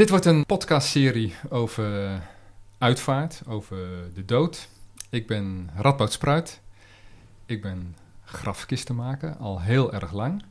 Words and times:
Dit 0.00 0.10
wordt 0.10 0.24
een 0.24 0.46
podcastserie 0.46 1.34
over 1.48 2.20
uitvaart, 2.78 3.42
over 3.46 3.78
de 4.14 4.24
dood. 4.24 4.68
Ik 5.10 5.26
ben 5.26 5.70
Radboud 5.76 6.12
Spruit. 6.12 6.60
Ik 7.46 7.62
ben 7.62 7.96
grafkistenmaker, 8.24 9.36
al 9.36 9.60
heel 9.60 9.92
erg 9.92 10.12
lang. 10.12 10.42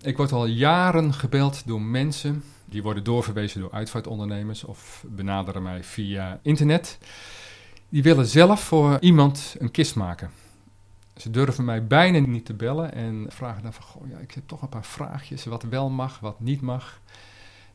Ik 0.00 0.16
word 0.16 0.32
al 0.32 0.46
jaren 0.46 1.14
gebeld 1.14 1.66
door 1.66 1.80
mensen 1.80 2.44
die 2.64 2.82
worden 2.82 3.04
doorverwezen 3.04 3.60
door 3.60 3.72
uitvaartondernemers 3.72 4.64
of 4.64 5.04
benaderen 5.08 5.62
mij 5.62 5.84
via 5.84 6.38
internet. 6.42 6.98
Die 7.88 8.02
willen 8.02 8.26
zelf 8.26 8.60
voor 8.60 8.96
iemand 9.00 9.56
een 9.58 9.70
kist 9.70 9.94
maken. 9.94 10.30
Ze 11.16 11.30
durven 11.30 11.64
mij 11.64 11.86
bijna 11.86 12.18
niet 12.18 12.44
te 12.44 12.54
bellen 12.54 12.92
en 12.92 13.26
vragen 13.28 13.62
dan 13.62 13.72
van, 13.72 13.84
goh, 13.84 14.08
ja, 14.08 14.18
ik 14.18 14.30
heb 14.30 14.48
toch 14.48 14.62
een 14.62 14.68
paar 14.68 14.84
vraagjes, 14.84 15.44
wat 15.44 15.62
wel 15.62 15.90
mag, 15.90 16.18
wat 16.20 16.40
niet 16.40 16.60
mag. 16.60 17.00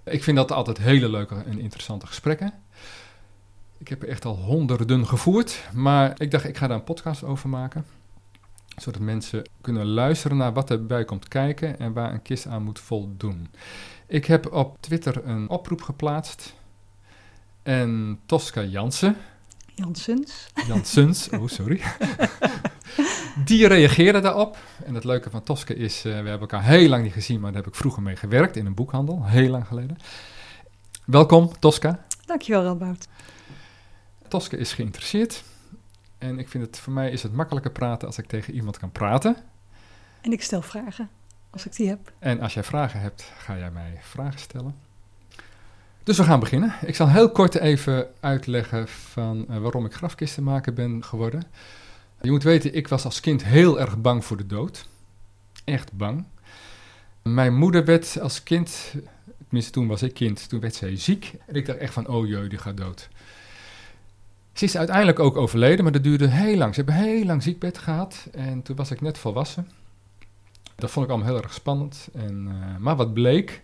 Ik 0.04 0.24
vind 0.24 0.38
dat 0.38 0.52
altijd 0.52 0.78
hele 0.78 1.10
leuke 1.10 1.36
en 1.36 1.60
interessante 1.60 2.08
gesprekken. 2.08 2.54
Ik 3.78 3.88
heb 3.88 4.02
er 4.02 4.10
echt 4.10 4.26
al 4.26 4.36
honderden 4.36 5.08
gevoerd, 5.08 5.64
maar 5.74 6.14
ik 6.18 6.32
dacht, 6.32 6.48
ik 6.48 6.58
ga 6.58 6.68
daar 6.68 6.78
een 6.78 6.84
podcast 6.84 7.24
over 7.24 7.50
maken. 7.50 7.86
Zodat 8.78 9.02
mensen 9.02 9.50
kunnen 9.62 9.86
luisteren 9.86 10.38
naar 10.38 10.54
wat 10.54 10.70
erbij 10.70 11.06
komt 11.06 11.28
kijken 11.28 11.80
en 11.80 11.94
waar 11.94 12.14
een 12.14 12.22
kist 12.22 12.48
aan 12.48 12.64
moet 12.64 12.80
voldoen. 12.80 13.50
Ik 14.08 14.26
heb 14.26 14.54
op 14.54 14.78
Twitter 14.80 15.26
een 15.26 15.50
oproep 15.50 15.82
geplaatst. 15.82 16.54
En 17.64 18.20
Tosca 18.26 18.64
Jansen. 18.64 19.16
Jansens. 19.76 20.48
Jansens, 20.68 21.30
oh 21.30 21.48
sorry. 21.48 21.82
Die 23.46 23.68
reageerde 23.68 24.20
daarop. 24.20 24.58
En 24.86 24.96
het 24.96 25.04
leuke 25.04 25.30
van 25.30 25.44
Tosca 25.44 25.74
is, 25.74 25.98
uh, 25.98 26.04
we 26.04 26.10
hebben 26.10 26.40
elkaar 26.40 26.64
heel 26.64 26.90
lang 26.90 27.04
niet 27.04 27.14
gezien, 27.14 27.40
maar 27.40 27.52
daar 27.52 27.62
heb 27.62 27.72
ik 27.72 27.78
vroeger 27.80 28.02
mee 28.02 28.16
gewerkt 28.16 28.56
in 28.56 28.66
een 28.66 28.74
boekhandel, 28.74 29.26
heel 29.26 29.50
lang 29.50 29.68
geleden. 29.68 29.98
Welkom, 31.06 31.52
Tosca. 31.60 32.06
Dankjewel, 32.26 32.64
Radboud. 32.64 33.08
Tosca 34.28 34.58
is 34.58 34.74
geïnteresseerd. 34.74 35.44
En 36.18 36.40
ik 36.40 36.50
vind 36.50 36.66
het, 36.66 36.80
voor 36.80 36.94
mij 36.94 37.12
is 37.12 37.24
het 37.24 37.34
makkelijker 37.34 37.72
praten 37.72 38.08
als 38.08 38.18
ik 38.18 38.26
tegen 38.26 38.54
iemand 38.54 38.78
kan 38.78 38.92
praten. 38.92 39.36
En 40.22 40.32
ik 40.32 40.42
stel 40.42 40.62
vragen 40.62 41.10
als 41.50 41.66
ik 41.66 41.76
die 41.76 41.88
heb. 41.88 42.12
En 42.20 42.40
als 42.40 42.54
jij 42.54 42.64
vragen 42.64 43.00
hebt, 43.00 43.32
ga 43.38 43.58
jij 43.58 43.72
mij 43.72 44.00
vragen 44.02 44.40
stellen. 44.40 44.76
Dus 46.04 46.18
we 46.18 46.24
gaan 46.24 46.40
beginnen. 46.40 46.74
Ik 46.86 46.96
zal 46.96 47.10
heel 47.10 47.32
kort 47.32 47.56
even 47.56 48.08
uitleggen 48.20 48.88
van 48.88 49.46
uh, 49.50 49.58
waarom 49.58 49.86
ik 49.86 49.94
grafkistenmaker 49.94 50.74
ben 50.74 51.04
geworden. 51.04 51.44
Je 52.22 52.32
moet 52.32 52.44
weten, 52.44 52.74
ik 52.74 52.88
was 52.88 53.06
als 53.06 53.20
kind 53.20 53.44
heel 53.44 53.80
erg 53.80 54.02
bang 54.02 54.26
voor 54.26 54.38
de 54.38 54.48
dood. 54.48 54.86
Echt 55.64 55.94
bang. 55.94 56.26
Mijn 57.22 57.56
moeder 57.56 57.86
werd 57.86 58.20
als 58.20 58.44
kind, 58.44 58.94
tenminste 59.38 59.72
toen 59.72 59.88
was 59.88 60.04
ik 60.04 60.14
kind, 60.14 60.50
toen 60.50 60.60
werd 60.60 60.76
zij 60.76 60.98
ziek. 60.98 61.34
En 61.46 61.56
ik 61.56 61.66
dacht 61.66 61.80
echt 61.80 61.94
van, 61.94 62.08
oh 62.08 62.28
jee, 62.28 62.48
die 62.48 62.58
gaat 62.58 62.78
dood. 62.78 63.10
Ze 64.54 64.66
is 64.66 64.78
uiteindelijk 64.78 65.20
ook 65.20 65.38
overleden, 65.38 65.84
maar 65.84 65.94
dat 65.94 66.04
duurde 66.04 66.28
heel 66.28 66.58
lang. 66.58 66.76
Ze 66.76 66.82
hebben 66.82 67.04
heel 67.04 67.26
lang 67.26 67.44
ziekbed 67.44 67.78
gehad 67.78 68.28
en 68.32 68.62
toen 68.62 68.76
was 68.76 68.92
ik 68.92 69.02
net 69.02 69.18
volwassen. 69.18 69.70
Dat 70.76 70.92
vond 70.92 71.06
ik 71.06 71.12
allemaal 71.12 71.34
heel 71.34 71.42
erg 71.42 71.54
spannend. 71.54 72.08
En, 72.14 72.48
uh, 72.48 72.78
maar 72.78 72.96
wat 72.96 73.14
bleek, 73.14 73.60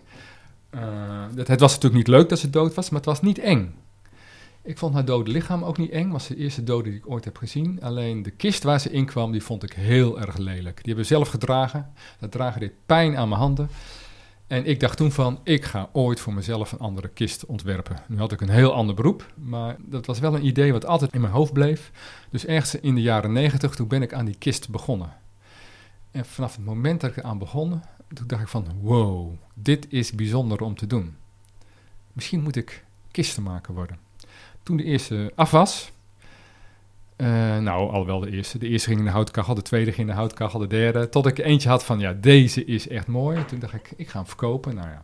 het, 1.35 1.47
het 1.47 1.59
was 1.59 1.73
natuurlijk 1.73 2.07
niet 2.07 2.15
leuk 2.15 2.29
dat 2.29 2.39
ze 2.39 2.49
dood 2.49 2.73
was, 2.73 2.89
maar 2.89 2.99
het 2.99 3.09
was 3.09 3.21
niet 3.21 3.39
eng. 3.39 3.75
Ik 4.67 4.78
vond 4.78 4.94
haar 4.94 5.05
dode 5.05 5.31
lichaam 5.31 5.63
ook 5.63 5.78
niet 5.78 5.91
eng. 5.91 6.09
Was 6.09 6.28
de 6.28 6.35
eerste 6.35 6.63
dode 6.63 6.89
die 6.89 7.00
ik 7.00 7.09
ooit 7.09 7.25
heb 7.25 7.38
gezien. 7.38 7.81
Alleen 7.81 8.23
de 8.23 8.31
kist 8.31 8.63
waar 8.63 8.79
ze 8.79 8.91
in 8.91 9.05
kwam, 9.05 9.31
die 9.31 9.44
vond 9.44 9.63
ik 9.63 9.73
heel 9.73 10.19
erg 10.19 10.38
lelijk. 10.38 10.75
Die 10.75 10.85
hebben 10.85 11.03
we 11.03 11.03
zelf 11.03 11.29
gedragen. 11.29 11.94
Dat 12.19 12.31
dragen 12.31 12.59
deed 12.59 12.73
pijn 12.85 13.17
aan 13.17 13.29
mijn 13.29 13.41
handen. 13.41 13.69
En 14.47 14.66
ik 14.66 14.79
dacht 14.79 14.97
toen 14.97 15.11
van, 15.11 15.39
ik 15.44 15.66
ga 15.66 15.89
ooit 15.91 16.19
voor 16.19 16.33
mezelf 16.33 16.72
een 16.72 16.79
andere 16.79 17.07
kist 17.07 17.45
ontwerpen. 17.45 17.97
Nu 18.07 18.17
had 18.17 18.31
ik 18.31 18.41
een 18.41 18.50
heel 18.50 18.73
ander 18.73 18.95
beroep, 18.95 19.33
maar 19.35 19.75
dat 19.79 20.06
was 20.06 20.19
wel 20.19 20.35
een 20.35 20.45
idee 20.45 20.72
wat 20.72 20.85
altijd 20.85 21.13
in 21.13 21.22
mijn 21.22 21.33
hoofd 21.33 21.53
bleef. 21.53 21.91
Dus 22.29 22.45
ergens 22.45 22.75
in 22.75 22.95
de 22.95 23.01
jaren 23.01 23.31
negentig, 23.31 23.75
toen 23.75 23.88
ben 23.88 24.01
ik 24.01 24.13
aan 24.13 24.25
die 24.25 24.38
kist 24.38 24.69
begonnen. 24.69 25.13
En 26.11 26.25
vanaf 26.25 26.56
het 26.56 26.66
moment 26.66 27.01
dat 27.01 27.09
ik 27.09 27.17
eraan 27.17 27.38
begon, 27.38 27.81
toen 28.13 28.27
dacht 28.27 28.41
ik 28.41 28.47
van, 28.47 28.66
wow, 28.81 29.33
dit 29.53 29.88
is 29.89 30.11
bijzonder 30.11 30.61
om 30.61 30.75
te 30.75 30.88
doen. 30.88 31.16
Misschien 32.13 32.41
moet 32.41 32.56
ik 32.56 32.85
kistenmaker 33.11 33.73
worden. 33.73 34.06
Toen 34.67 34.78
de 34.78 34.83
eerste 34.83 35.31
af 35.35 35.51
was, 35.51 35.91
uh, 37.17 37.28
nou, 37.57 37.91
al 37.91 38.05
wel 38.05 38.19
de 38.19 38.31
eerste. 38.31 38.57
De 38.57 38.67
eerste 38.67 38.88
ging 38.88 39.00
in 39.00 39.05
de 39.05 39.11
houtkachel, 39.11 39.55
de 39.55 39.61
tweede 39.61 39.91
ging 39.91 40.07
in 40.07 40.13
de 40.13 40.19
houtkachel, 40.19 40.59
de 40.59 40.67
derde. 40.67 41.09
Tot 41.09 41.25
ik 41.25 41.38
eentje 41.38 41.69
had 41.69 41.85
van, 41.85 42.00
ja, 42.00 42.13
deze 42.13 42.66
is 42.66 42.88
echt 42.88 43.07
mooi. 43.07 43.45
Toen 43.45 43.59
dacht 43.59 43.73
ik, 43.73 43.94
ik 43.95 44.09
ga 44.09 44.17
hem 44.17 44.27
verkopen. 44.27 44.75
Nou 44.75 44.88
ja, 44.88 45.03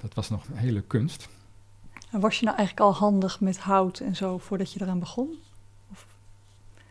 dat 0.00 0.14
was 0.14 0.30
nog 0.30 0.46
een 0.46 0.56
hele 0.56 0.80
kunst. 0.80 1.28
En 2.10 2.20
was 2.20 2.38
je 2.38 2.44
nou 2.44 2.56
eigenlijk 2.56 2.86
al 2.86 2.94
handig 2.94 3.40
met 3.40 3.58
hout 3.58 3.98
en 3.98 4.16
zo 4.16 4.38
voordat 4.38 4.72
je 4.72 4.82
eraan 4.82 4.98
begon? 4.98 5.38
Of? 5.90 6.06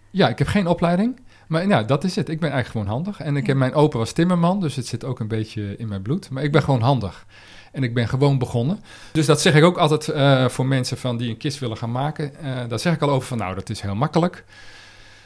Ja, 0.09 0.29
ik 0.29 0.37
heb 0.37 0.47
geen 0.47 0.67
opleiding. 0.67 1.19
Maar 1.47 1.67
nou, 1.67 1.85
dat 1.85 2.03
is 2.03 2.15
het. 2.15 2.29
Ik 2.29 2.39
ben 2.39 2.51
eigenlijk 2.51 2.85
gewoon 2.85 3.03
handig. 3.03 3.25
En 3.25 3.37
ik 3.37 3.47
heb, 3.47 3.57
mijn 3.57 3.73
opa 3.73 3.97
was 3.97 4.11
timmerman, 4.11 4.59
dus 4.59 4.75
het 4.75 4.87
zit 4.87 5.03
ook 5.03 5.19
een 5.19 5.27
beetje 5.27 5.77
in 5.77 5.87
mijn 5.87 6.01
bloed. 6.01 6.29
Maar 6.29 6.43
ik 6.43 6.51
ben 6.51 6.63
gewoon 6.63 6.81
handig. 6.81 7.25
En 7.73 7.83
ik 7.83 7.93
ben 7.93 8.07
gewoon 8.07 8.37
begonnen. 8.37 8.79
Dus 9.11 9.25
dat 9.25 9.41
zeg 9.41 9.55
ik 9.55 9.63
ook 9.63 9.77
altijd 9.77 10.07
uh, 10.07 10.47
voor 10.47 10.65
mensen 10.65 10.97
van 10.97 11.17
die 11.17 11.29
een 11.29 11.37
kist 11.37 11.59
willen 11.59 11.77
gaan 11.77 11.91
maken. 11.91 12.31
Uh, 12.43 12.59
daar 12.67 12.79
zeg 12.79 12.93
ik 12.93 13.01
al 13.01 13.09
over 13.09 13.27
van, 13.27 13.37
nou, 13.37 13.55
dat 13.55 13.69
is 13.69 13.81
heel 13.81 13.95
makkelijk. 13.95 14.43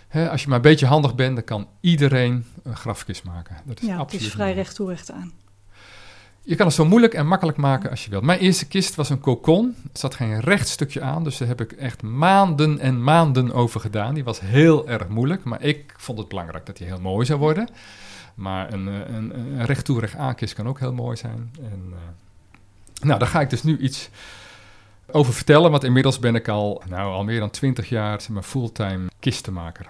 Hè, 0.08 0.30
als 0.30 0.42
je 0.42 0.48
maar 0.48 0.56
een 0.56 0.62
beetje 0.62 0.86
handig 0.86 1.16
bent, 1.16 1.36
dan 1.36 1.44
kan 1.44 1.68
iedereen 1.80 2.46
een 2.64 2.76
grafkist 2.76 3.24
maken. 3.24 3.58
Dat 3.66 3.82
is 3.82 3.88
ja, 3.88 4.00
het 4.00 4.14
is 4.14 4.28
vrij 4.28 4.54
recht 4.54 4.76
toe 4.76 4.90
recht 4.90 5.12
aan. 5.12 5.32
Je 6.42 6.56
kan 6.56 6.66
het 6.66 6.76
zo 6.76 6.86
moeilijk 6.86 7.14
en 7.14 7.28
makkelijk 7.28 7.58
maken 7.58 7.90
als 7.90 8.04
je 8.04 8.10
wilt. 8.10 8.24
Mijn 8.24 8.40
eerste 8.40 8.68
kist 8.68 8.96
was 8.96 9.10
een 9.10 9.20
kokon. 9.20 9.76
Er 9.84 10.00
zat 10.00 10.16
geen 10.16 10.40
recht 10.40 10.68
stukje 10.68 11.02
aan, 11.02 11.24
dus 11.24 11.38
daar 11.38 11.48
heb 11.48 11.62
ik 11.62 11.72
echt 11.72 12.02
maanden 12.02 12.80
en 12.80 13.04
maanden 13.04 13.52
over 13.52 13.80
gedaan. 13.80 14.14
Die 14.14 14.24
was 14.24 14.40
heel 14.40 14.90
erg 14.90 15.08
moeilijk, 15.08 15.44
maar 15.44 15.64
ik 15.64 15.94
vond 15.98 16.18
het 16.18 16.28
belangrijk 16.28 16.66
dat 16.66 16.78
die 16.78 16.88
heel 16.88 17.00
mooi 17.00 17.26
zou 17.26 17.40
worden. 17.40 17.70
Maar 18.36 18.74
een, 18.74 18.88
een, 18.88 19.38
een 19.38 19.66
recht 19.66 19.86
toe 19.86 20.00
recht 20.00 20.16
aan 20.16 20.36
kist 20.36 20.54
kan 20.54 20.68
ook 20.68 20.80
heel 20.80 20.94
mooi 20.94 21.18
zijn. 21.18 21.52
En, 21.72 21.84
uh, 21.90 21.98
nou, 23.02 23.20
daar 23.20 23.28
ga 23.28 23.42
ik 23.42 23.50
dus 23.50 23.64
nu 23.64 23.78
iets 23.78 24.10
over 25.12 25.34
vertellen, 25.34 25.72
want 25.72 25.84
inmiddels 25.84 26.20
ben 26.20 26.36
ik 26.36 26.48
al, 26.48 26.82
nou, 26.88 27.12
al 27.12 27.24
meer 27.24 27.40
dan 27.40 27.50
20 27.50 27.90
jaar 27.90 28.26
mijn 28.30 28.44
fulltime 28.44 29.08
kistenmaker. 29.20 29.86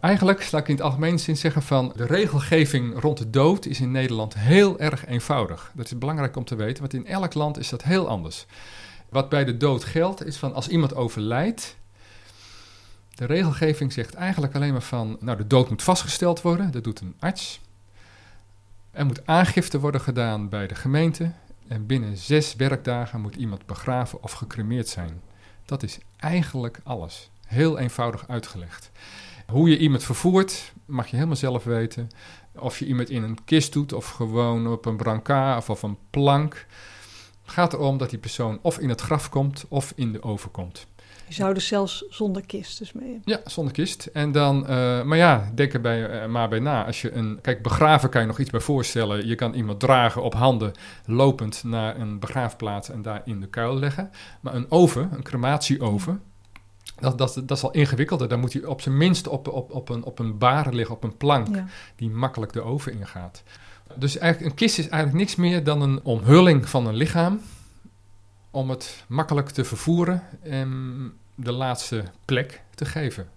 Eigenlijk, 0.00 0.50
laat 0.52 0.62
ik 0.62 0.68
in 0.68 0.74
het 0.74 0.84
algemeen 0.84 1.18
zin 1.18 1.36
zeggen 1.36 1.62
van 1.62 1.92
de 1.96 2.06
regelgeving 2.06 3.00
rond 3.00 3.18
de 3.18 3.30
dood 3.30 3.66
is 3.66 3.80
in 3.80 3.90
Nederland 3.90 4.34
heel 4.34 4.78
erg 4.78 5.06
eenvoudig. 5.06 5.72
Dat 5.74 5.86
is 5.86 5.98
belangrijk 5.98 6.36
om 6.36 6.44
te 6.44 6.54
weten, 6.54 6.80
want 6.80 6.94
in 6.94 7.06
elk 7.06 7.34
land 7.34 7.58
is 7.58 7.68
dat 7.68 7.82
heel 7.82 8.08
anders. 8.08 8.46
Wat 9.08 9.28
bij 9.28 9.44
de 9.44 9.56
dood 9.56 9.84
geldt 9.84 10.26
is 10.26 10.36
van 10.36 10.54
als 10.54 10.68
iemand 10.68 10.94
overlijdt, 10.94 11.76
de 13.14 13.24
regelgeving 13.24 13.92
zegt 13.92 14.14
eigenlijk 14.14 14.54
alleen 14.54 14.72
maar 14.72 14.82
van, 14.82 15.16
nou 15.20 15.36
de 15.36 15.46
dood 15.46 15.68
moet 15.68 15.82
vastgesteld 15.82 16.42
worden, 16.42 16.70
dat 16.70 16.84
doet 16.84 17.00
een 17.00 17.14
arts. 17.18 17.60
Er 18.90 19.06
moet 19.06 19.26
aangifte 19.26 19.80
worden 19.80 20.00
gedaan 20.00 20.48
bij 20.48 20.66
de 20.66 20.74
gemeente 20.74 21.32
en 21.68 21.86
binnen 21.86 22.16
zes 22.16 22.54
werkdagen 22.54 23.20
moet 23.20 23.34
iemand 23.34 23.66
begraven 23.66 24.22
of 24.22 24.32
gecremeerd 24.32 24.88
zijn. 24.88 25.20
Dat 25.64 25.82
is 25.82 25.98
eigenlijk 26.16 26.80
alles. 26.82 27.30
Heel 27.46 27.78
eenvoudig 27.78 28.28
uitgelegd. 28.28 28.90
Hoe 29.46 29.70
je 29.70 29.78
iemand 29.78 30.04
vervoert, 30.04 30.72
mag 30.84 31.06
je 31.06 31.16
helemaal 31.16 31.36
zelf 31.36 31.64
weten. 31.64 32.10
Of 32.54 32.78
je 32.78 32.86
iemand 32.86 33.10
in 33.10 33.22
een 33.22 33.44
kist 33.44 33.72
doet 33.72 33.92
of 33.92 34.08
gewoon 34.10 34.66
op 34.66 34.86
een 34.86 34.96
brancard 34.96 35.58
of 35.58 35.70
op 35.70 35.82
een 35.82 35.98
plank. 36.10 36.66
Het 37.42 37.52
gaat 37.52 37.72
erom 37.72 37.98
dat 37.98 38.10
die 38.10 38.18
persoon 38.18 38.58
of 38.62 38.78
in 38.78 38.88
het 38.88 39.00
graf 39.00 39.28
komt 39.28 39.64
of 39.68 39.92
in 39.96 40.12
de 40.12 40.22
oven 40.22 40.50
komt. 40.50 40.86
Je 41.30 41.36
zou 41.36 41.54
dus 41.54 41.66
zelfs 41.66 42.04
zonder 42.08 42.46
kist 42.46 42.78
dus 42.78 42.92
mee. 42.92 43.20
Ja, 43.24 43.40
zonder 43.44 43.72
kist. 43.72 44.06
En 44.06 44.32
dan, 44.32 44.60
uh, 44.62 45.02
maar 45.02 45.16
ja, 45.16 45.50
denk 45.54 45.72
er 45.72 45.80
bij, 45.80 46.22
uh, 46.22 46.26
maar 46.26 46.48
bij 46.48 46.58
na. 46.58 46.86
Als 46.86 47.02
je 47.02 47.12
een, 47.12 47.38
kijk, 47.40 47.62
begraven 47.62 48.10
kan 48.10 48.20
je 48.20 48.26
nog 48.26 48.38
iets 48.38 48.50
bij 48.50 48.60
voorstellen. 48.60 49.26
Je 49.26 49.34
kan 49.34 49.54
iemand 49.54 49.80
dragen 49.80 50.22
op 50.22 50.34
handen, 50.34 50.72
lopend 51.06 51.62
naar 51.64 52.00
een 52.00 52.18
begraafplaats 52.18 52.90
en 52.90 53.02
daar 53.02 53.22
in 53.24 53.40
de 53.40 53.46
kuil 53.46 53.78
leggen. 53.78 54.10
Maar 54.40 54.54
een 54.54 54.70
oven, 54.70 55.08
een 55.12 55.22
crematieoven, 55.22 56.22
dat, 57.00 57.18
dat, 57.18 57.34
dat 57.44 57.56
is 57.56 57.62
al 57.62 57.70
ingewikkelder. 57.70 58.28
Dan 58.28 58.40
moet 58.40 58.52
hij 58.52 58.64
op 58.64 58.80
zijn 58.80 58.96
minst 58.96 59.28
op, 59.28 59.48
op, 59.48 59.70
op, 59.70 59.88
een, 59.88 60.04
op 60.04 60.18
een 60.18 60.38
baren 60.38 60.74
liggen, 60.74 60.94
op 60.94 61.04
een 61.04 61.16
plank, 61.16 61.54
ja. 61.54 61.66
die 61.96 62.10
makkelijk 62.10 62.52
de 62.52 62.60
oven 62.62 62.92
ingaat. 62.92 63.42
Dus 63.94 64.18
eigenlijk, 64.18 64.50
een 64.50 64.58
kist 64.58 64.78
is 64.78 64.88
eigenlijk 64.88 65.22
niks 65.22 65.36
meer 65.36 65.64
dan 65.64 65.82
een 65.82 66.00
omhulling 66.02 66.68
van 66.68 66.86
een 66.86 66.94
lichaam. 66.94 67.40
Om 68.50 68.70
het 68.70 69.04
makkelijk 69.08 69.48
te 69.48 69.64
vervoeren 69.64 70.22
en 70.42 71.12
de 71.34 71.52
laatste 71.52 72.04
plek 72.24 72.62
te 72.74 72.84
geven. 72.84 73.28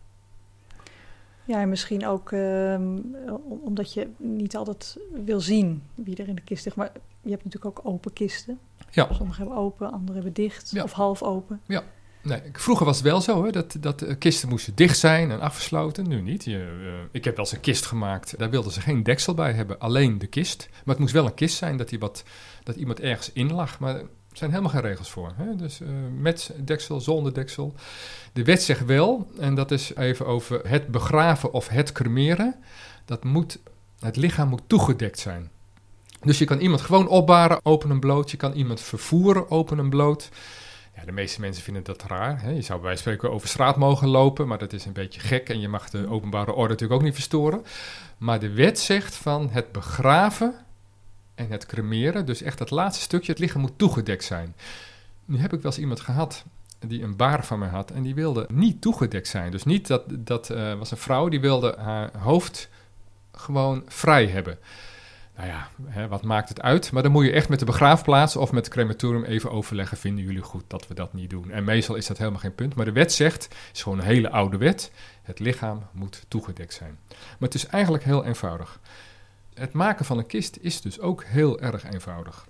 Ja, 1.46 1.62
en 1.62 1.70
misschien 1.70 2.08
ook 2.08 2.32
um, 2.32 3.16
omdat 3.64 3.94
je 3.94 4.08
niet 4.18 4.56
altijd 4.56 4.98
wil 5.26 5.40
zien 5.40 5.84
wie 5.96 6.16
er 6.16 6.28
in 6.28 6.36
de 6.36 6.42
kist 6.42 6.66
ligt. 6.66 6.78
Maar 6.78 6.92
je 7.22 7.30
hebt 7.30 7.44
natuurlijk 7.44 7.80
ook 7.80 7.86
open 7.86 8.14
kisten. 8.14 8.60
Ja. 8.92 9.14
Sommigen 9.14 9.42
hebben 9.42 9.62
open, 9.64 9.92
anderen 9.92 10.14
hebben 10.14 10.34
dicht 10.34 10.72
ja. 10.72 10.84
of 10.84 10.92
half 10.92 11.24
open. 11.24 11.62
Ja. 11.68 11.84
Nee, 12.22 12.42
vroeger 12.52 12.86
was 12.86 12.96
het 12.96 13.06
wel 13.06 13.22
zo 13.22 13.46
hè, 13.46 13.52
dat, 13.52 13.76
dat 13.80 14.18
kisten 14.18 14.50
moesten 14.50 14.76
dicht 14.76 14.98
zijn 14.98 15.32
en 15.32 15.40
afgesloten. 15.40 16.08
Nu 16.08 16.22
niet. 16.22 16.44
Je, 16.44 16.80
uh, 16.82 16.94
ik 17.12 17.24
heb 17.24 17.36
wel 17.36 17.46
eens 17.46 17.54
een 17.54 17.60
kist 17.60 17.86
gemaakt. 17.86 18.38
Daar 18.38 18.50
wilden 18.50 18.72
ze 18.72 18.82
geen 18.82 19.04
deksel 19.04 19.34
bij 19.34 19.54
hebben, 19.54 19.80
alleen 19.80 20.18
de 20.18 20.28
kist. 20.28 20.68
Maar 20.70 20.82
het 20.86 21.00
moest 21.00 21.14
wel 21.14 21.26
een 21.26 21.34
kist 21.34 21.58
zijn 21.58 21.78
dat, 21.78 21.90
die 21.90 22.00
wat, 22.00 22.24
dat 22.64 22.76
iemand 22.76 23.00
ergens 23.00 23.32
in 23.32 23.54
lag. 23.54 23.80
Maar 23.80 24.02
er 24.34 24.40
zijn 24.40 24.50
helemaal 24.50 24.72
geen 24.72 24.82
regels 24.82 25.10
voor. 25.10 25.34
Hè? 25.36 25.56
Dus 25.56 25.82
uh, 25.82 25.90
met 26.18 26.54
deksel, 26.58 27.02
zonder 27.02 27.34
deksel. 27.34 27.74
De 28.34 28.44
wet 28.44 28.64
zegt 28.64 28.86
wel, 28.86 29.28
en 29.40 29.56
dat 29.56 29.72
is 29.72 29.96
even 29.96 30.26
over 30.26 30.70
het 30.70 30.88
begraven 30.88 31.54
of 31.54 31.68
het 31.68 31.92
cremeren. 31.92 32.56
Dat 33.06 33.24
moet, 33.24 33.60
het 34.00 34.16
lichaam 34.16 34.50
moet 34.50 34.62
toegedekt 34.68 35.20
zijn. 35.20 35.50
Dus 36.22 36.38
je 36.38 36.46
kan 36.46 36.60
iemand 36.60 36.82
gewoon 36.82 37.08
opbaren, 37.08 37.60
open 37.66 37.90
en 37.90 38.00
bloot. 38.00 38.32
Je 38.32 38.38
kan 38.38 38.54
iemand 38.54 38.82
vervoeren, 38.82 39.50
open 39.50 39.80
en 39.80 39.90
bloot. 39.90 40.30
Ja, 40.96 41.06
de 41.06 41.12
meeste 41.12 41.42
mensen 41.42 41.64
vinden 41.64 41.84
dat 41.84 42.04
raar. 42.04 42.42
Hè? 42.42 42.50
Je 42.50 42.62
zou 42.62 42.82
bij 42.82 42.96
spreken 42.96 43.32
over 43.32 43.48
straat 43.48 43.78
mogen 43.78 44.08
lopen, 44.08 44.48
maar 44.48 44.58
dat 44.58 44.74
is 44.74 44.86
een 44.86 44.94
beetje 44.94 45.20
gek 45.20 45.50
en 45.50 45.60
je 45.60 45.68
mag 45.68 45.90
de 45.90 46.08
openbare 46.10 46.54
orde 46.54 46.70
natuurlijk 46.70 47.00
ook 47.00 47.06
niet 47.06 47.16
verstoren. 47.16 47.64
Maar 48.18 48.40
de 48.40 48.54
wet 48.54 48.80
zegt 48.80 49.16
van 49.16 49.50
het 49.52 49.72
begraven 49.72 50.56
en 51.36 51.50
het 51.50 51.66
cremeren, 51.66 52.26
dus 52.26 52.42
echt 52.42 52.58
dat 52.58 52.72
laatste 52.72 53.04
stukje, 53.04 53.32
het 53.32 53.42
lichaam 53.42 53.62
moet 53.62 53.78
toegedekt 53.78 54.24
zijn. 54.24 54.56
Nu 55.26 55.38
heb 55.38 55.54
ik 55.54 55.62
wel 55.62 55.72
eens 55.72 55.82
iemand 55.82 56.00
gehad 56.00 56.44
die 56.80 57.04
een 57.04 57.16
baar 57.16 57.46
van 57.46 57.60
mij 57.60 57.70
had 57.70 57.92
en 57.92 58.04
die 58.04 58.16
wilde 58.16 58.48
niet 58.52 58.82
toegedekt 58.82 59.28
zijn. 59.28 59.52
Dus 59.52 59.64
niet 59.64 59.88
dat, 59.88 60.04
dat 60.10 60.50
uh, 60.50 60.74
was 60.74 60.92
een 60.92 60.98
vrouw 60.98 61.30
die 61.30 61.40
wilde 61.40 61.76
haar 61.78 62.18
hoofd 62.18 62.70
gewoon 63.32 63.84
vrij 63.88 64.28
hebben 64.28 64.58
nou 65.36 65.48
ja, 65.48 65.68
hè, 65.86 66.08
wat 66.08 66.24
maakt 66.24 66.50
het 66.50 66.62
uit? 66.62 66.92
Maar 66.92 67.04
dan 67.04 67.12
moet 67.12 67.26
je 67.26 67.32
echt 67.32 67.50
met 67.50 67.60
de 67.60 67.66
begraafplaats 67.66 68.36
of 68.36 68.52
met 68.52 68.66
het 68.66 68.74
crematorium 68.74 69.24
even 69.24 69.52
overleggen. 69.52 69.98
Vinden 69.98 70.24
jullie 70.24 70.42
goed 70.42 70.64
dat 70.68 70.88
we 70.88 70.94
dat 70.94 71.14
niet 71.14 71.30
doen? 71.30 71.52
En 71.52 71.64
meestal 71.64 71.96
is 71.96 72.08
dat 72.08 72.18
helemaal 72.18 72.40
geen 72.40 72.56
punt. 72.56 72.76
Maar 72.76 72.86
de 72.86 72.92
wet 72.92 73.14
zegt, 73.14 73.44
het 73.44 73.58
is 73.74 73.82
gewoon 73.82 74.00
een 74.00 74.06
hele 74.06 74.30
oude 74.30 74.58
wet. 74.58 74.92
Het 75.22 75.40
lichaam 75.40 75.84
moet 75.92 76.26
toegedekt 76.28 76.74
zijn. 76.74 76.98
Maar 77.10 77.50
het 77.50 77.54
is 77.54 77.66
eigenlijk 77.66 78.04
heel 78.04 78.26
eenvoudig. 78.26 78.80
Het 79.54 79.74
maken 79.74 80.06
van 80.06 80.18
een 80.18 80.26
kist 80.26 80.58
is 80.62 80.82
dus 80.82 81.00
ook 81.00 81.24
heel 81.24 81.60
erg 81.60 81.84
eenvoudig. 81.92 82.48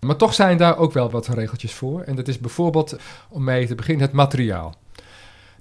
Maar 0.00 0.16
toch 0.16 0.34
zijn 0.34 0.56
daar 0.56 0.76
ook 0.76 0.92
wel 0.92 1.10
wat 1.10 1.26
regeltjes 1.26 1.72
voor. 1.74 2.00
En 2.00 2.16
dat 2.16 2.28
is 2.28 2.38
bijvoorbeeld, 2.38 2.96
om 3.28 3.44
mee 3.44 3.66
te 3.66 3.74
beginnen, 3.74 4.06
het 4.06 4.14
materiaal. 4.14 4.74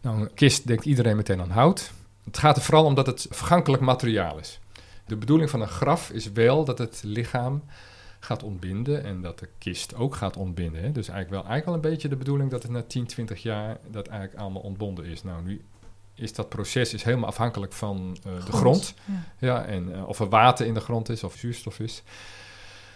Nou, 0.01 0.21
een 0.21 0.33
kist 0.33 0.67
denkt 0.67 0.85
iedereen 0.85 1.15
meteen 1.15 1.41
aan 1.41 1.49
hout. 1.49 1.91
Het 2.23 2.37
gaat 2.37 2.55
er 2.55 2.61
vooral 2.61 2.85
om 2.85 2.95
dat 2.95 3.05
het 3.05 3.27
vergankelijk 3.29 3.83
materiaal 3.83 4.39
is. 4.39 4.59
De 5.05 5.15
bedoeling 5.15 5.49
van 5.49 5.61
een 5.61 5.67
graf 5.67 6.09
is 6.09 6.31
wel 6.31 6.65
dat 6.65 6.77
het 6.77 7.01
lichaam 7.03 7.63
gaat 8.19 8.43
ontbinden 8.43 9.03
en 9.03 9.21
dat 9.21 9.39
de 9.39 9.49
kist 9.57 9.95
ook 9.95 10.15
gaat 10.15 10.37
ontbinden. 10.37 10.93
Dus 10.93 11.07
eigenlijk 11.07 11.29
wel, 11.29 11.51
eigenlijk 11.51 11.65
wel 11.65 11.73
een 11.73 11.95
beetje 11.95 12.09
de 12.09 12.15
bedoeling 12.15 12.51
dat 12.51 12.63
het 12.63 12.71
na 12.71 12.81
10, 12.81 13.05
20 13.05 13.41
jaar 13.41 13.77
dat 13.91 14.07
eigenlijk 14.07 14.41
allemaal 14.41 14.61
ontbonden 14.61 15.05
is. 15.05 15.23
Nou, 15.23 15.43
nu 15.43 15.61
is 16.15 16.33
dat 16.33 16.49
proces 16.49 16.93
is 16.93 17.03
helemaal 17.03 17.29
afhankelijk 17.29 17.73
van 17.73 18.17
uh, 18.27 18.45
de 18.45 18.51
grond. 18.51 18.93
Ja. 19.05 19.47
ja 19.47 19.65
en 19.65 19.89
uh, 19.89 20.07
of 20.07 20.19
er 20.19 20.29
water 20.29 20.65
in 20.65 20.73
de 20.73 20.79
grond 20.79 21.09
is 21.09 21.23
of 21.23 21.35
zuurstof 21.35 21.79
is. 21.79 22.03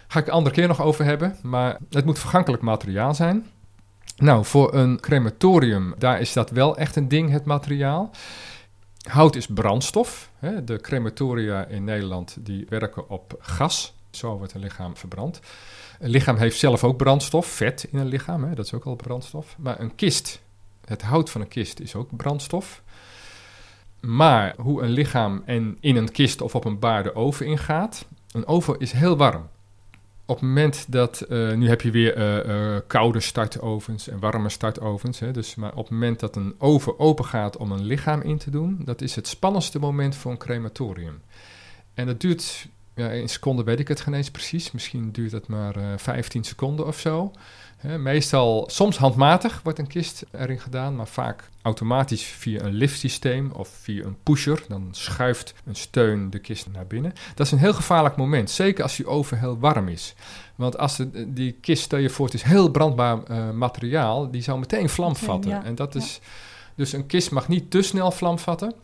Ga 0.06 0.18
ik 0.18 0.26
een 0.26 0.32
andere 0.32 0.54
keer 0.54 0.68
nog 0.68 0.82
over 0.82 1.04
hebben, 1.04 1.36
maar 1.42 1.78
het 1.90 2.04
moet 2.04 2.18
vergankelijk 2.18 2.62
materiaal 2.62 3.14
zijn. 3.14 3.46
Nou, 4.16 4.44
voor 4.44 4.74
een 4.74 5.00
crematorium, 5.00 5.94
daar 5.98 6.20
is 6.20 6.32
dat 6.32 6.50
wel 6.50 6.76
echt 6.76 6.96
een 6.96 7.08
ding, 7.08 7.30
het 7.30 7.44
materiaal. 7.44 8.10
Hout 9.08 9.36
is 9.36 9.46
brandstof. 9.46 10.30
Hè. 10.38 10.64
De 10.64 10.80
crematoria 10.80 11.66
in 11.66 11.84
Nederland 11.84 12.36
die 12.40 12.66
werken 12.68 13.08
op 13.08 13.36
gas. 13.38 13.94
Zo 14.10 14.38
wordt 14.38 14.54
een 14.54 14.60
lichaam 14.60 14.96
verbrand. 14.96 15.40
Een 15.98 16.10
lichaam 16.10 16.36
heeft 16.36 16.58
zelf 16.58 16.84
ook 16.84 16.96
brandstof, 16.96 17.46
vet 17.46 17.86
in 17.90 17.98
een 17.98 18.06
lichaam, 18.06 18.44
hè. 18.44 18.54
dat 18.54 18.64
is 18.64 18.74
ook 18.74 18.84
al 18.84 18.96
brandstof. 18.96 19.56
Maar 19.58 19.80
een 19.80 19.94
kist, 19.94 20.40
het 20.84 21.02
hout 21.02 21.30
van 21.30 21.40
een 21.40 21.48
kist 21.48 21.80
is 21.80 21.94
ook 21.94 22.16
brandstof. 22.16 22.82
Maar 24.00 24.54
hoe 24.56 24.82
een 24.82 24.90
lichaam 24.90 25.42
en 25.44 25.76
in 25.80 25.96
een 25.96 26.10
kist 26.10 26.40
of 26.40 26.54
op 26.54 26.64
een 26.64 26.78
baar 26.78 27.02
de 27.02 27.14
oven 27.14 27.46
ingaat, 27.46 28.06
een 28.32 28.46
oven 28.46 28.78
is 28.78 28.92
heel 28.92 29.16
warm 29.16 29.48
op 30.28 30.36
het 30.36 30.44
moment 30.44 30.92
dat, 30.92 31.24
uh, 31.28 31.54
nu 31.54 31.68
heb 31.68 31.80
je 31.80 31.90
weer 31.90 32.18
uh, 32.18 32.48
uh, 32.48 32.76
koude 32.86 33.20
startovens 33.20 34.08
en 34.08 34.18
warme 34.18 34.48
startovens. 34.48 35.18
Hè, 35.18 35.30
dus, 35.30 35.54
maar 35.54 35.70
op 35.70 35.84
het 35.84 35.90
moment 35.90 36.20
dat 36.20 36.36
een 36.36 36.54
oven 36.58 36.98
open 36.98 37.24
gaat 37.24 37.56
om 37.56 37.72
een 37.72 37.84
lichaam 37.84 38.20
in 38.20 38.38
te 38.38 38.50
doen, 38.50 38.80
dat 38.84 39.00
is 39.00 39.14
het 39.14 39.28
spannendste 39.28 39.78
moment 39.78 40.16
voor 40.16 40.30
een 40.30 40.38
crematorium. 40.38 41.20
En 41.94 42.06
dat 42.06 42.20
duurt, 42.20 42.68
ja, 42.98 43.08
in 43.08 43.28
seconden 43.28 43.64
weet 43.64 43.80
ik 43.80 43.88
het 43.88 44.00
geen 44.00 44.14
eens 44.14 44.30
precies, 44.30 44.72
misschien 44.72 45.12
duurt 45.12 45.32
het 45.32 45.46
maar 45.48 45.74
15 45.96 46.44
seconden 46.44 46.86
of 46.86 46.98
zo 46.98 47.32
meestal, 47.82 48.64
soms 48.70 48.96
handmatig 48.96 49.60
wordt 49.62 49.78
een 49.78 49.86
kist 49.86 50.24
erin 50.30 50.60
gedaan, 50.60 50.96
maar 50.96 51.06
vaak 51.06 51.48
automatisch 51.62 52.22
via 52.22 52.60
een 52.60 52.72
liftsysteem 52.72 53.50
of 53.50 53.68
via 53.68 54.04
een 54.04 54.16
pusher. 54.22 54.62
Dan 54.68 54.88
schuift 54.90 55.54
een 55.64 55.74
steun 55.74 56.30
de 56.30 56.38
kist 56.38 56.66
naar 56.72 56.86
binnen. 56.86 57.12
Dat 57.34 57.46
is 57.46 57.52
een 57.52 57.58
heel 57.58 57.74
gevaarlijk 57.74 58.16
moment, 58.16 58.50
zeker 58.50 58.82
als 58.82 58.96
die 58.96 59.06
oven 59.06 59.38
heel 59.38 59.58
warm 59.58 59.88
is. 59.88 60.14
Want 60.54 60.78
als 60.78 60.96
de, 60.96 61.32
die 61.32 61.52
kist, 61.52 61.82
stel 61.82 61.98
je 61.98 62.10
voor, 62.10 62.24
het 62.24 62.34
is 62.34 62.42
heel 62.42 62.70
brandbaar 62.70 63.18
uh, 63.30 63.50
materiaal, 63.50 64.30
die 64.30 64.42
zou 64.42 64.58
meteen 64.58 64.88
vlam 64.88 65.16
vatten. 65.16 65.50
Ja, 65.50 65.64
en 65.64 65.74
dat 65.74 65.94
is, 65.94 66.20
dus 66.74 66.92
een 66.92 67.06
kist 67.06 67.30
mag 67.30 67.48
niet 67.48 67.70
te 67.70 67.82
snel 67.82 68.10
vlam 68.10 68.38
vatten. 68.38 68.74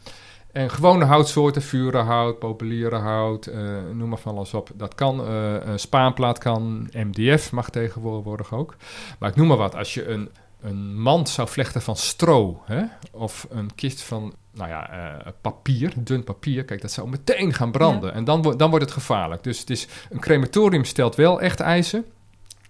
En 0.54 0.70
gewone 0.70 1.04
houtsoorten, 1.04 1.62
vurenhout, 1.62 2.38
populiere 2.38 2.96
hout, 2.96 3.46
uh, 3.46 3.54
noem 3.92 4.08
maar 4.08 4.18
van 4.18 4.36
alles 4.36 4.54
op. 4.54 4.70
Dat 4.74 4.94
kan, 4.94 5.30
uh, 5.30 5.56
spaanplaat 5.76 6.38
kan, 6.38 6.88
MDF 6.92 7.52
mag 7.52 7.70
tegenwoordig 7.70 8.52
ook. 8.52 8.76
Maar 9.18 9.30
ik 9.30 9.36
noem 9.36 9.46
maar 9.46 9.56
wat, 9.56 9.74
als 9.74 9.94
je 9.94 10.08
een, 10.08 10.30
een 10.60 11.00
mand 11.00 11.28
zou 11.28 11.48
vlechten 11.48 11.82
van 11.82 11.96
stro, 11.96 12.62
hè, 12.64 12.82
of 13.10 13.46
een 13.50 13.74
kist 13.74 14.02
van, 14.02 14.34
nou 14.52 14.68
ja, 14.68 14.90
uh, 15.16 15.32
papier, 15.40 15.92
dun 15.96 16.24
papier, 16.24 16.64
kijk, 16.64 16.80
dat 16.80 16.92
zou 16.92 17.08
meteen 17.08 17.54
gaan 17.54 17.72
branden. 17.72 18.10
Ja. 18.10 18.14
En 18.14 18.24
dan, 18.24 18.42
dan 18.56 18.70
wordt 18.70 18.84
het 18.84 18.94
gevaarlijk. 18.94 19.42
Dus 19.42 19.58
het 19.58 19.70
is, 19.70 19.88
een 20.10 20.20
crematorium 20.20 20.84
stelt 20.84 21.14
wel 21.14 21.40
echt 21.40 21.60
eisen. 21.60 22.04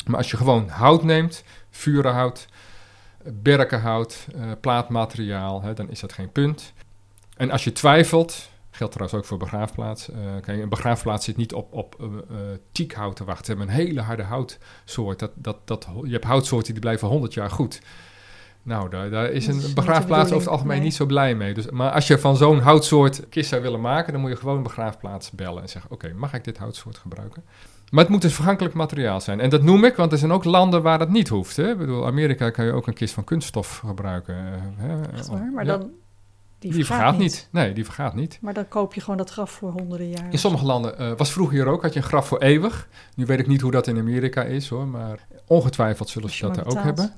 Maar 0.07 0.17
als 0.17 0.31
je 0.31 0.37
gewoon 0.37 0.69
hout 0.69 1.03
neemt, 1.03 1.45
vurenhout, 1.71 2.47
berkenhout, 3.33 4.27
plaatmateriaal, 4.61 5.63
hè, 5.63 5.75
dan 5.75 5.91
is 5.91 6.01
dat 6.01 6.13
geen 6.13 6.33
punt. 6.33 6.73
En 7.37 7.51
als 7.51 7.65
je 7.65 7.73
twijfelt, 7.73 8.49
geldt 8.71 8.93
trouwens 8.93 9.21
ook 9.21 9.27
voor 9.27 9.39
begraafplaats. 9.39 10.09
Uh, 10.09 10.17
kijk, 10.41 10.63
een 10.63 10.69
begraafplaats 10.69 11.25
zit 11.25 11.37
niet 11.37 11.53
op, 11.53 11.73
op 11.73 11.97
uh, 12.01 12.07
uh, 12.99 13.13
te 13.13 13.25
wachten. 13.25 13.45
Ze 13.45 13.51
hebben 13.51 13.69
een 13.69 13.75
hele 13.75 14.01
harde 14.01 14.23
houtsoort. 14.23 15.19
Dat, 15.19 15.31
dat, 15.35 15.57
dat, 15.65 15.87
je 16.03 16.13
hebt 16.13 16.25
houtsoorten 16.25 16.73
die 16.73 16.83
blijven 16.83 17.09
100 17.09 17.35
jaar 17.35 17.51
goed. 17.51 17.81
Nou, 18.63 18.91
daar, 18.91 19.11
daar 19.11 19.31
is 19.31 19.47
een 19.47 19.63
begraafplaats 19.75 20.27
over 20.33 20.43
het 20.43 20.49
algemeen 20.49 20.77
nee. 20.77 20.85
niet 20.85 20.95
zo 20.95 21.07
blij 21.07 21.35
mee. 21.35 21.55
Dus, 21.55 21.71
maar 21.71 21.91
als 21.91 22.07
je 22.07 22.19
van 22.19 22.37
zo'n 22.37 22.59
houtsoort 22.59 23.29
kist 23.29 23.49
zou 23.49 23.63
willen 23.63 23.81
maken, 23.81 24.13
dan 24.13 24.21
moet 24.21 24.31
je 24.31 24.37
gewoon 24.37 24.57
een 24.57 24.63
begraafplaats 24.63 25.31
bellen 25.31 25.63
en 25.63 25.69
zeggen: 25.69 25.91
Oké, 25.91 26.05
okay, 26.07 26.19
mag 26.19 26.35
ik 26.35 26.45
dit 26.45 26.59
houtsoort 26.59 26.99
gebruiken? 26.99 27.45
Maar 27.91 28.03
het 28.03 28.13
moet 28.13 28.23
dus 28.23 28.35
vergankelijk 28.35 28.75
materiaal 28.75 29.21
zijn. 29.21 29.41
En 29.41 29.51
dat 29.51 29.63
noem 29.63 29.85
ik, 29.85 29.97
want 29.97 30.13
er 30.13 30.19
zijn 30.19 30.33
ook 30.33 30.45
landen 30.45 30.83
waar 30.83 30.99
dat 30.99 31.09
niet 31.09 31.29
hoeft. 31.29 31.57
Hè? 31.57 31.71
Ik 31.71 31.79
bedoel, 31.79 32.07
Amerika 32.07 32.51
kan 32.51 32.65
je 32.65 32.73
ook 32.73 32.87
een 32.87 32.95
kist 32.95 33.15
van 33.15 33.25
kunststof 33.25 33.79
gebruiken. 33.87 34.35
Hè? 34.77 35.03
Echt 35.13 35.29
waar? 35.29 35.51
Maar 35.55 35.65
ja. 35.65 35.77
dan 35.77 35.91
die, 36.65 36.73
die 36.73 36.85
vergaat, 36.87 37.03
vergaat 37.03 37.21
niet. 37.21 37.33
niet. 37.33 37.49
Nee, 37.63 37.73
die 37.73 37.85
vergaat 37.85 38.15
niet. 38.15 38.39
Maar 38.41 38.55
dan 38.55 38.69
koop 38.69 38.95
je 38.95 39.01
gewoon 39.01 39.17
dat 39.17 39.31
graf 39.31 39.51
voor 39.51 39.71
honderden 39.71 40.09
jaar. 40.09 40.27
In 40.31 40.39
sommige 40.39 40.65
landen, 40.65 40.95
uh, 41.01 41.13
was 41.17 41.33
vroeger 41.33 41.55
hier 41.57 41.67
ook, 41.67 41.83
had 41.83 41.93
je 41.93 41.99
een 41.99 42.07
graf 42.07 42.29
voor 42.29 42.39
eeuwig. 42.39 42.89
Nu 43.15 43.27
weet 43.27 43.39
ik 43.39 43.47
niet 43.47 43.61
hoe 43.61 43.71
dat 43.71 43.87
in 43.87 43.99
Amerika 43.99 44.43
is 44.43 44.69
hoor, 44.69 44.87
maar 44.87 45.27
ongetwijfeld 45.47 46.09
zullen 46.09 46.31
ze 46.31 46.47
dat 46.47 46.65
ook 46.65 46.83
hebben. 46.83 47.13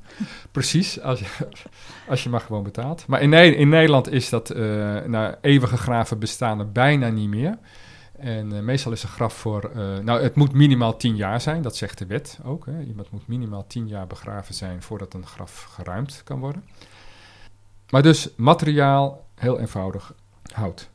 Precies, 0.51 1.01
als 1.01 1.19
je, 1.19 1.49
als 2.09 2.23
je 2.23 2.29
maar 2.29 2.41
gewoon 2.41 2.63
betaalt. 2.63 3.07
Maar 3.07 3.23
in, 3.23 3.33
in 3.33 3.69
Nederland 3.69 4.13
is 4.13 4.29
dat, 4.29 4.57
uh, 4.57 4.59
nou, 5.05 5.35
eeuwige 5.41 5.77
graven 5.77 6.19
bestaan 6.19 6.59
er 6.59 6.73
bijna 6.73 7.09
niet 7.09 7.29
meer. 7.29 7.59
En 8.19 8.53
uh, 8.53 8.61
meestal 8.61 8.93
is 8.93 9.03
een 9.03 9.09
graf 9.09 9.35
voor, 9.35 9.71
nou 10.03 10.23
het 10.23 10.35
moet 10.35 10.53
minimaal 10.53 10.97
tien 10.97 11.17
jaar 11.17 11.41
zijn, 11.41 11.63
dat 11.63 11.77
zegt 11.77 11.99
de 11.99 12.07
wet 12.07 12.39
ook. 12.45 12.67
Hè. 12.67 12.81
Iemand 12.83 13.11
moet 13.11 13.27
minimaal 13.27 13.67
tien 13.67 13.89
jaar 13.89 14.07
begraven 14.07 14.55
zijn 14.55 14.83
voordat 14.83 15.15
een 15.15 15.27
graf 15.27 15.63
geruimd 15.63 16.21
kan 16.25 16.41
worden. 16.41 16.65
Maar 17.91 18.03
dus 18.03 18.29
materiaal 18.37 19.26
Heel 19.37 19.61
eenvoudig 19.61 20.15
hout. 20.53 20.89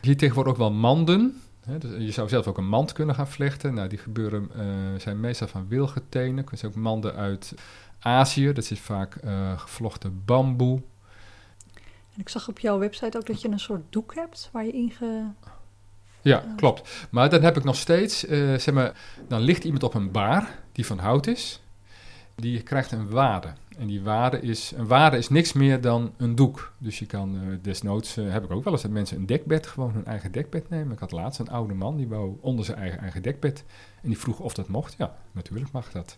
Hier 0.00 0.16
tegenwoordig 0.16 0.52
ook 0.52 0.58
wel 0.58 0.72
manden. 0.72 1.42
Hè, 1.64 1.78
dus 1.78 1.90
je 1.98 2.12
zou 2.12 2.28
zelf 2.28 2.46
ook 2.46 2.58
een 2.58 2.68
mand 2.68 2.92
kunnen 2.92 3.14
gaan 3.14 3.28
vlechten. 3.28 3.74
Nou, 3.74 3.88
die 3.88 3.98
gebeuren, 3.98 4.50
uh, 4.56 5.00
zijn 5.00 5.20
meestal 5.20 5.48
van 5.48 5.68
wilgetenen. 5.68 6.44
Er 6.50 6.58
zijn 6.58 6.72
ook 6.72 6.78
manden 6.78 7.14
uit 7.14 7.54
Azië. 7.98 8.52
Dat 8.52 8.70
is 8.70 8.80
vaak 8.80 9.16
uh, 9.24 9.58
gevlochten 9.58 10.22
bamboe. 10.24 10.82
En 12.14 12.20
ik 12.20 12.28
zag 12.28 12.48
op 12.48 12.58
jouw 12.58 12.78
website 12.78 13.18
ook 13.18 13.26
dat 13.26 13.40
je 13.40 13.48
een 13.48 13.60
soort 13.60 13.82
doek 13.90 14.14
hebt 14.14 14.48
waar 14.52 14.64
je 14.64 14.72
in 14.72 14.90
ge... 14.90 15.24
Ja, 16.20 16.44
klopt. 16.56 17.06
Maar 17.10 17.30
dan 17.30 17.42
heb 17.42 17.56
ik 17.56 17.64
nog 17.64 17.76
steeds, 17.76 18.24
uh, 18.24 18.58
zeg 18.58 18.74
maar, 18.74 18.92
dan 19.28 19.40
ligt 19.40 19.64
iemand 19.64 19.82
op 19.82 19.94
een 19.94 20.10
baar 20.10 20.58
die 20.72 20.86
van 20.86 20.98
hout 20.98 21.26
is. 21.26 21.60
Die 22.34 22.62
krijgt 22.62 22.92
een 22.92 23.10
wade. 23.10 23.52
En 23.78 23.86
die 23.86 24.02
waarde 24.02 24.40
is, 24.40 24.72
een 24.76 24.86
waarde 24.86 25.16
is 25.16 25.28
niks 25.28 25.52
meer 25.52 25.80
dan 25.80 26.12
een 26.16 26.34
doek. 26.34 26.72
Dus 26.78 26.98
je 26.98 27.06
kan 27.06 27.34
uh, 27.34 27.56
desnoods, 27.62 28.18
uh, 28.18 28.32
heb 28.32 28.44
ik 28.44 28.50
ook 28.50 28.64
wel 28.64 28.72
eens 28.72 28.82
dat 28.82 28.90
mensen 28.90 29.16
een 29.16 29.26
dekbed, 29.26 29.66
gewoon 29.66 29.92
hun 29.92 30.04
eigen 30.04 30.32
dekbed 30.32 30.68
nemen. 30.68 30.92
Ik 30.92 30.98
had 30.98 31.12
laatst 31.12 31.40
een 31.40 31.50
oude 31.50 31.74
man, 31.74 31.96
die 31.96 32.08
wou 32.08 32.36
onder 32.40 32.64
zijn 32.64 32.78
eigen, 32.78 33.00
eigen 33.00 33.22
dekbed. 33.22 33.64
En 34.02 34.08
die 34.08 34.18
vroeg 34.18 34.40
of 34.40 34.54
dat 34.54 34.68
mocht. 34.68 34.94
Ja, 34.98 35.16
natuurlijk 35.32 35.72
mag 35.72 35.90
dat. 35.92 36.16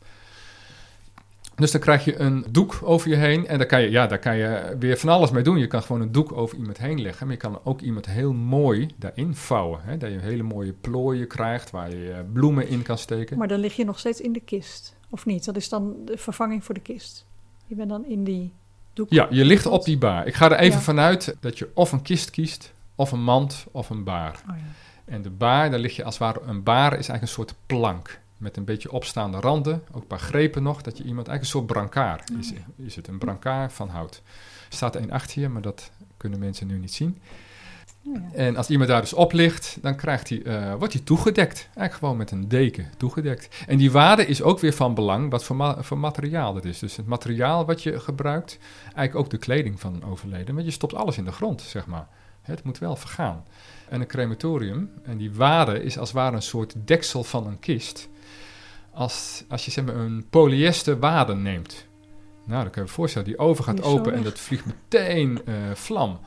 Dus 1.55 1.71
dan 1.71 1.81
krijg 1.81 2.05
je 2.05 2.19
een 2.19 2.45
doek 2.51 2.81
over 2.83 3.09
je 3.09 3.17
heen 3.17 3.47
en 3.47 3.59
daar 3.59 3.67
kan 3.67 3.83
je, 3.83 3.91
ja, 3.91 4.07
daar 4.07 4.19
kan 4.19 4.37
je 4.37 4.77
weer 4.79 4.97
van 4.97 5.09
alles 5.09 5.31
mee 5.31 5.43
doen. 5.43 5.59
Je 5.59 5.67
kan 5.67 5.83
gewoon 5.83 6.01
een 6.01 6.13
doek 6.13 6.33
over 6.33 6.59
iemand 6.59 6.79
heen 6.79 7.03
leggen, 7.03 7.27
maar 7.27 7.35
je 7.35 7.41
kan 7.41 7.61
ook 7.65 7.81
iemand 7.81 8.07
heel 8.07 8.33
mooi 8.33 8.89
daarin 8.97 9.35
vouwen. 9.35 9.81
Hè? 9.83 9.97
Dat 9.97 10.11
je 10.11 10.19
hele 10.19 10.43
mooie 10.43 10.73
plooien 10.73 11.27
krijgt 11.27 11.71
waar 11.71 11.97
je 11.97 12.11
eh, 12.11 12.19
bloemen 12.33 12.69
in 12.69 12.83
kan 12.83 12.99
steken. 12.99 13.39
Maar 13.39 13.49
dan 13.49 13.61
lig 13.61 13.77
je 13.77 13.85
nog 13.85 13.99
steeds 13.99 14.21
in 14.21 14.33
de 14.33 14.41
kist, 14.41 14.97
of 15.11 15.27
niet? 15.27 15.45
Dat 15.45 15.57
is 15.57 15.69
dan 15.69 15.97
de 16.05 16.19
vervanging 16.19 16.65
voor 16.65 16.75
de 16.75 16.81
kist. 16.81 17.27
Je 17.75 17.81
bent 17.81 17.91
dan 17.93 18.07
in 18.07 18.25
die 18.25 18.53
doek. 18.93 19.11
Ja, 19.11 19.27
je 19.31 19.45
ligt 19.45 19.67
op 19.67 19.85
die 19.85 19.99
baar. 19.99 20.27
Ik 20.27 20.35
ga 20.35 20.51
er 20.51 20.59
even 20.59 20.79
Ja. 20.79 20.85
vanuit 20.85 21.37
dat 21.41 21.59
je 21.59 21.71
of 21.75 21.93
een 21.93 22.03
kist 22.03 22.31
kiest, 22.31 22.73
of 22.95 23.13
een 23.13 23.23
mand, 23.23 23.67
of 23.71 23.91
een 23.91 24.05
baar. 24.05 24.41
Oh, 24.51 24.57
ja. 24.57 24.63
En 25.05 25.23
de 25.23 25.31
baar, 25.31 25.71
daar 25.71 25.79
lig 25.81 25.97
je 25.97 26.05
als 26.05 26.19
het 26.19 26.23
ware, 26.23 26.41
een 26.47 26.63
baar 26.63 26.87
is 26.87 27.09
eigenlijk 27.09 27.23
een 27.23 27.29
soort 27.29 27.55
plank. 27.67 28.21
Met 28.37 28.57
een 28.57 28.65
beetje 28.65 28.93
opstaande 28.93 29.41
randen, 29.41 29.83
ook 29.93 30.01
een 30.03 30.07
paar 30.07 30.19
grepen 30.19 30.63
nog, 30.63 30.83
dat 30.83 30.99
je 30.99 31.05
iemand, 31.05 31.29
eigenlijk 31.29 31.41
een 31.41 31.61
soort 31.61 31.67
brancard 31.67 32.31
is, 32.39 32.53
is 32.77 32.97
het, 32.97 33.09
een 33.09 33.19
brancard 33.19 33.73
van 33.73 33.89
hout. 33.89 34.23
Er 34.69 34.77
staat 34.77 34.97
een 34.97 35.13
achter 35.13 35.41
je, 35.41 35.49
maar 35.49 35.63
dat 35.63 35.91
kunnen 36.17 36.39
mensen 36.39 36.67
nu 36.67 36.79
niet 36.79 36.95
zien. 36.95 37.19
Ja. 38.13 38.21
En 38.33 38.57
als 38.57 38.69
iemand 38.71 38.89
daar 38.89 39.01
dus 39.01 39.13
op 39.13 39.33
ligt, 39.33 39.79
dan 39.81 39.97
krijgt 39.97 40.29
hij, 40.29 40.43
eh, 40.43 40.75
wordt 40.75 40.93
hij 40.93 41.03
toegedekt. 41.03 41.57
Eigenlijk 41.65 41.95
gewoon 41.95 42.17
met 42.17 42.31
een 42.31 42.49
deken 42.49 42.91
toegedekt. 42.97 43.65
En 43.67 43.77
die 43.77 43.91
waarde 43.91 44.27
is 44.27 44.43
ook 44.43 44.61
weer 44.61 44.73
van 44.73 44.95
belang 44.95 45.31
wat 45.31 45.45
voor, 45.45 45.57
ma- 45.57 45.83
voor 45.83 45.99
materiaal 45.99 46.55
dat 46.55 46.65
is. 46.65 46.79
Dus 46.79 46.97
het 46.97 47.07
materiaal 47.07 47.65
wat 47.65 47.83
je 47.83 48.01
gebruikt, 48.01 48.59
eigenlijk 48.83 49.15
ook 49.17 49.31
de 49.31 49.39
kleding 49.39 49.81
van 49.81 49.95
een 49.95 50.05
overleden. 50.05 50.55
Want 50.55 50.67
je 50.67 50.73
stopt 50.73 50.95
alles 50.95 51.17
in 51.19 51.25
de 51.25 51.33
grond, 51.33 51.61
zeg 51.63 51.87
maar. 51.87 52.07
Het 52.43 52.65
moet 52.65 52.79
wel 52.79 52.97
vergaan. 52.97 53.45
En 53.89 54.01
een 54.01 54.07
crematorium, 54.07 54.91
en 55.03 55.17
die 55.17 55.33
waarde 55.35 55.83
is 55.83 55.99
als 55.99 56.09
het 56.09 56.19
ware 56.19 56.37
een 56.37 56.43
soort 56.43 56.75
deksel 56.85 57.25
van 57.25 57.47
een 57.47 57.59
kist. 57.59 58.09
Als, 58.91 59.45
als 59.49 59.65
je 59.65 59.71
zeg 59.71 59.85
maar 59.85 59.97
een 59.97 60.27
polyester 60.31 60.99
waarde 60.99 61.35
neemt. 61.35 61.87
Nou, 62.47 62.63
dan 62.63 62.71
kun 62.73 62.83
je 62.83 62.89
je 62.89 62.95
voorstellen, 62.95 63.29
die 63.29 63.39
oven 63.39 63.65
gaat 63.65 63.83
open 63.83 64.15
en 64.15 64.23
dat 64.23 64.39
vliegt 64.39 64.65
meteen 64.67 65.41
eh, 65.45 65.55
vlam. 65.75 66.19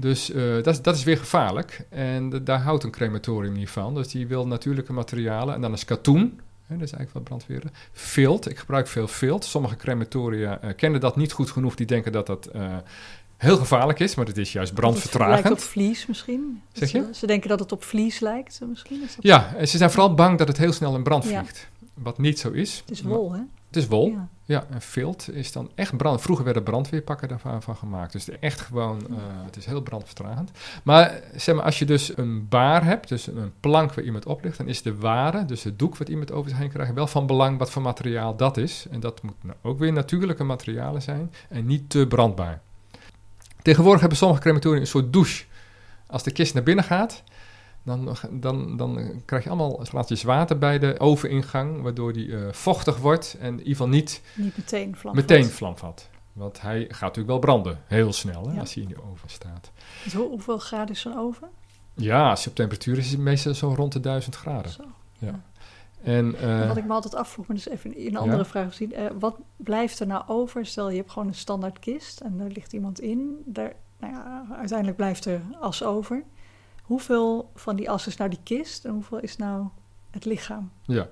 Dus 0.00 0.30
eh, 0.32 0.54
dat, 0.54 0.66
is, 0.66 0.82
dat 0.82 0.96
is 0.96 1.04
weer 1.04 1.16
gevaarlijk. 1.16 1.86
En 1.88 2.44
daar 2.44 2.60
houdt 2.60 2.84
een 2.84 2.90
crematorium 2.90 3.52
niet 3.52 3.70
van. 3.70 3.94
Dus 3.94 4.08
die 4.08 4.26
wil 4.26 4.46
natuurlijke 4.46 4.92
materialen. 4.92 5.54
En 5.54 5.60
dan 5.60 5.72
is 5.72 5.84
katoen. 5.84 6.40
Hè, 6.66 6.76
dat 6.76 6.86
is 6.86 6.92
eigenlijk 6.92 7.12
wat 7.12 7.24
brandweren. 7.24 7.70
Vilt. 7.92 8.50
Ik 8.50 8.58
gebruik 8.58 8.86
veel 8.86 9.08
vilt. 9.08 9.44
Sommige 9.44 9.76
crematoria 9.76 10.60
eh, 10.60 10.70
kennen 10.76 11.00
dat 11.00 11.16
niet 11.16 11.32
goed 11.32 11.50
genoeg. 11.50 11.74
Die 11.74 11.86
denken 11.86 12.12
dat 12.12 12.26
dat 12.26 12.46
eh, 12.46 12.76
heel 13.36 13.56
gevaarlijk 13.56 14.00
is. 14.00 14.14
Maar 14.14 14.26
het 14.26 14.38
is 14.38 14.52
juist 14.52 14.70
Het 14.70 14.78
lijkt 14.80 14.96
op 14.96 15.02
brandvertragend. 15.10 15.62
vlies 15.62 16.06
misschien. 16.06 16.62
Zeg 16.72 16.92
je? 16.92 17.08
Ze, 17.12 17.26
denken 17.26 17.48
dat 17.48 17.60
het 17.60 17.72
op 17.72 17.84
vlies 17.84 18.20
lijkt, 18.20 18.60
misschien. 18.68 19.02
Is 19.02 19.14
dat... 19.14 19.24
Ja, 19.24 19.54
en 19.54 19.68
ze 19.68 19.76
zijn 19.76 19.90
vooral 19.90 20.14
bang 20.14 20.38
dat 20.38 20.48
het 20.48 20.56
heel 20.58 20.72
snel 20.72 20.94
in 20.94 21.02
brand 21.02 21.24
Ja. 21.24 21.38
vliegt. 21.38 21.68
Wat 21.94 22.18
niet 22.18 22.38
zo 22.38 22.50
is. 22.50 22.78
Het 22.80 22.90
is 22.90 23.02
wol, 23.02 23.32
hè? 23.32 23.40
Het 23.70 23.76
is 23.76 23.86
wol. 23.86 24.08
Ja. 24.10 24.28
Ja, 24.50 24.66
en 24.70 24.80
vilt 24.80 25.30
is 25.32 25.52
dan 25.52 25.70
echt 25.74 25.96
brand. 25.96 26.20
Vroeger 26.20 26.44
werden 26.44 26.62
brandweerpakken 26.62 27.28
daarvan 27.28 27.62
van 27.62 27.76
gemaakt. 27.76 28.12
Dus 28.12 28.28
echt 28.28 28.60
gewoon, 28.60 29.00
eh, 29.10 29.16
het 29.44 29.56
is 29.56 29.66
heel 29.66 29.80
brandvertragend. 29.80 30.50
Maar 30.82 31.20
zeg 31.36 31.54
maar, 31.54 31.64
als 31.64 31.78
je 31.78 31.84
dus 31.84 32.16
een 32.16 32.48
baar 32.48 32.84
hebt, 32.84 33.08
dus 33.08 33.26
een 33.26 33.52
plank 33.60 33.94
waar 33.94 34.04
iemand 34.04 34.26
op 34.26 34.42
ligt, 34.42 34.56
dan 34.56 34.68
is 34.68 34.82
de 34.82 34.96
ware, 34.96 35.44
dus 35.44 35.62
het 35.62 35.78
doek 35.78 35.96
wat 35.96 36.08
iemand 36.08 36.32
over 36.32 36.50
zich 36.50 36.58
heen 36.58 36.68
krijgt, 36.68 36.92
wel 36.92 37.06
van 37.06 37.26
belang 37.26 37.58
wat 37.58 37.70
voor 37.70 37.82
materiaal 37.82 38.36
dat 38.36 38.56
is. 38.56 38.86
En 38.90 39.00
dat 39.00 39.22
moet 39.22 39.42
nou 39.42 39.56
ook 39.62 39.78
weer 39.78 39.92
natuurlijke 39.92 40.44
materialen 40.44 41.02
zijn 41.02 41.32
en 41.48 41.66
niet 41.66 41.90
te 41.90 42.06
brandbaar. 42.06 42.60
Tegenwoordig 43.62 44.00
hebben 44.00 44.18
sommige 44.18 44.40
crematoria 44.40 44.80
een 44.80 44.86
soort 44.86 45.12
douche. 45.12 45.44
Als 46.06 46.22
de 46.22 46.30
kist 46.30 46.54
naar 46.54 46.62
binnen 46.62 46.84
gaat, 46.84 47.22
dan, 47.82 48.16
dan, 48.30 48.76
dan 48.76 49.22
krijg 49.24 49.44
je 49.44 49.48
allemaal 49.50 49.80
glaasjes 49.82 50.22
water 50.22 50.58
bij 50.58 50.78
de 50.78 50.94
oveningang, 51.00 51.82
waardoor 51.82 52.12
die 52.12 52.36
eh, 52.36 52.52
vochtig 52.52 52.96
wordt 52.98 53.36
en 53.40 53.46
in 53.46 53.52
ieder 53.58 53.66
geval 53.70 53.88
niet 53.88 54.22
Niet 54.36 54.56
meteen 54.56 54.96
vlam. 54.96 55.14
meteen 55.14 55.44
vlam 55.44 55.76
vat. 55.76 56.08
Want 56.32 56.60
hij 56.60 56.80
gaat 56.80 57.00
natuurlijk 57.00 57.28
wel 57.28 57.38
branden, 57.38 57.78
heel 57.86 58.12
snel, 58.12 58.46
hè, 58.48 58.54
Ja. 58.54 58.60
als 58.60 58.74
hij 58.74 58.82
in 58.82 58.88
de 58.88 59.02
oven 59.10 59.28
staat. 59.30 59.70
Dus 60.04 60.12
hoe- 60.14 60.28
hoeveel 60.28 60.58
graden 60.58 60.94
is 60.94 61.00
zo'n 61.00 61.18
oven? 61.18 61.48
Ja, 61.94 62.30
als 62.30 62.44
je 62.44 62.50
op 62.50 62.56
temperatuur 62.56 62.98
is, 62.98 63.04
is 63.04 63.10
het 63.10 63.20
meestal 63.20 63.54
zo 63.54 63.72
rond 63.76 63.92
de 63.92 64.00
1000 64.00 64.36
graden. 64.36 64.70
Zo. 64.70 64.82
Eh, 65.20 66.16
En 66.16 66.66
wat 66.68 66.76
ik 66.76 66.84
me 66.84 66.92
altijd 66.92 67.14
afvroeg, 67.14 67.46
maar 67.46 67.56
dus 67.56 67.68
even 67.68 68.06
een 68.06 68.16
andere 68.16 68.36
Ja? 68.38 68.44
vraag 68.44 68.68
gezien. 68.68 68.92
eh, 68.92 69.06
wat 69.18 69.36
blijft 69.56 70.00
er 70.00 70.06
nou 70.06 70.22
over? 70.26 70.66
Stel, 70.66 70.90
je 70.90 70.96
hebt 70.96 71.10
gewoon 71.10 71.28
een 71.28 71.34
standaard 71.34 71.78
kist 71.78 72.20
en 72.20 72.38
daar 72.38 72.48
ligt 72.48 72.72
iemand 72.72 73.00
in. 73.00 73.42
Daar, 73.44 73.72
nou 73.98 74.12
ja, 74.12 74.46
uiteindelijk 74.58 74.96
blijft 74.96 75.24
er 75.24 75.40
as 75.60 75.82
over. 75.84 76.22
Hoeveel 76.90 77.50
van 77.54 77.76
die 77.76 77.90
as 77.90 78.06
is 78.06 78.16
nou 78.16 78.30
die 78.30 78.38
kist 78.42 78.84
en 78.84 78.90
hoeveel 78.90 79.18
is 79.18 79.36
nou 79.36 79.66
het 80.10 80.24
lichaam? 80.24 80.70
ja. 80.82 81.08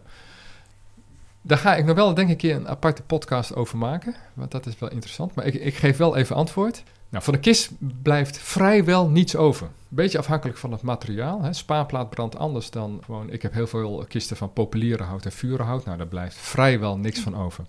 Daar 1.43 1.59
ga 1.59 1.77
ik 1.77 1.85
nog 1.85 1.97
wel, 1.97 2.15
denk 2.15 2.31
ik, 2.31 2.43
een 2.43 2.69
aparte 2.69 3.03
podcast 3.03 3.55
over 3.55 3.79
maken. 3.79 4.15
Want 4.35 4.51
dat 4.51 4.67
is 4.67 4.79
wel 4.79 4.91
interessant. 4.91 5.35
Maar 5.35 5.45
ik, 5.45 5.55
ik 5.55 5.75
geef 5.75 5.97
wel 5.97 6.17
even 6.17 6.37
antwoord. 6.37 6.83
Nou, 7.09 7.25
van 7.25 7.35
de 7.35 7.41
kist 7.41 7.71
blijft 8.03 8.39
vrijwel 8.39 9.09
niets 9.09 9.37
over. 9.37 9.69
Beetje 9.89 10.19
afhankelijk 10.19 10.59
van 10.59 10.73
het 10.73 10.83
materiaal. 10.83 11.43
Hè. 11.43 11.53
Spaarplaat 11.53 12.11
brandt 12.11 12.37
anders 12.37 12.71
dan 12.71 13.01
gewoon... 13.05 13.31
Ik 13.31 13.43
heb 13.43 13.53
heel 13.53 13.67
veel 13.67 14.05
kisten 14.09 14.37
van 14.37 14.53
populierenhout 14.53 15.25
en 15.25 15.33
vurenhout. 15.33 15.85
Nou, 15.85 15.99
daar 15.99 16.07
blijft 16.07 16.37
vrijwel 16.37 16.99
niks 16.99 17.21
van 17.21 17.37
over. 17.37 17.65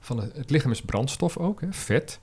Van 0.00 0.18
het, 0.20 0.36
het 0.36 0.50
lichaam 0.50 0.70
is 0.70 0.82
brandstof 0.82 1.36
ook, 1.36 1.60
hè, 1.60 1.72
vet. 1.72 2.20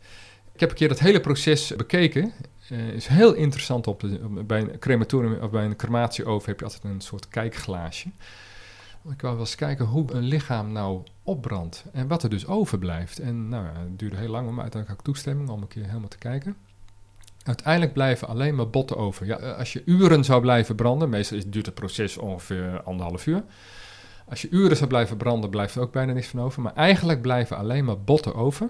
Ik 0.54 0.60
heb 0.60 0.70
een 0.70 0.76
keer 0.76 0.88
dat 0.88 1.00
hele 1.00 1.20
proces 1.20 1.76
bekeken. 1.76 2.34
Eh 2.72 2.88
is 2.88 3.08
heel 3.08 3.34
interessant. 3.34 3.88
Op 3.88 4.04
bij 4.48 4.62
een 4.62 4.80
crematorium 4.80 5.42
of 5.42 5.50
bij 5.50 5.66
een 5.66 5.76
crematieoven 5.76 6.50
heb 6.50 6.60
je 6.60 6.66
altijd 6.66 6.84
een 6.84 7.02
soort 7.02 7.28
kijkglaasje. 7.28 8.10
Ik 9.10 9.22
wou 9.22 9.34
wel 9.34 9.46
eens 9.46 9.56
kijken 9.56 9.86
hoe 9.86 10.14
een 10.14 10.24
lichaam 10.24 10.72
nou 10.72 11.04
opbrandt 11.24 11.86
en 11.94 12.08
wat 12.08 12.24
er 12.24 12.30
dus 12.30 12.48
overblijft. 12.48 13.20
En 13.20 13.50
nou, 13.50 13.66
ja, 13.66 13.80
het 13.80 14.00
duurde 14.00 14.18
heel 14.18 14.30
lang, 14.30 14.52
maar 14.52 14.62
uiteindelijk 14.62 15.02
ik 15.02 15.06
toestemming 15.06 15.50
om 15.50 15.62
een 15.62 15.68
keer 15.68 15.86
helemaal 15.86 16.08
te 16.08 16.18
kijken. 16.18 16.56
Uiteindelijk 17.44 17.94
blijven 17.94 18.28
alleen 18.28 18.56
maar 18.56 18.70
botten 18.70 18.98
over. 18.98 19.26
Ja, 19.26 19.38
eh, 19.38 19.58
als 19.58 19.74
je 19.74 19.82
uren 19.86 20.24
zou 20.24 20.42
blijven 20.42 20.76
branden, 20.76 21.10
meestal 21.10 21.40
duurt 21.48 21.66
het 21.66 21.76
proces 21.76 22.18
ongeveer 22.18 22.82
anderhalf 22.84 23.28
uur. 23.28 23.44
Als 24.30 24.42
je 24.42 24.50
uren 24.50 24.78
zou 24.78 24.90
blijven 24.90 25.18
branden, 25.18 25.50
blijft 25.50 25.76
er 25.76 25.82
ook 25.82 25.92
bijna 25.92 26.14
niks 26.14 26.28
van 26.28 26.42
over. 26.42 26.62
Maar 26.62 26.74
eigenlijk 26.74 27.22
blijven 27.22 27.58
alleen 27.58 27.86
maar 27.86 28.02
botten 28.02 28.36
over. 28.36 28.70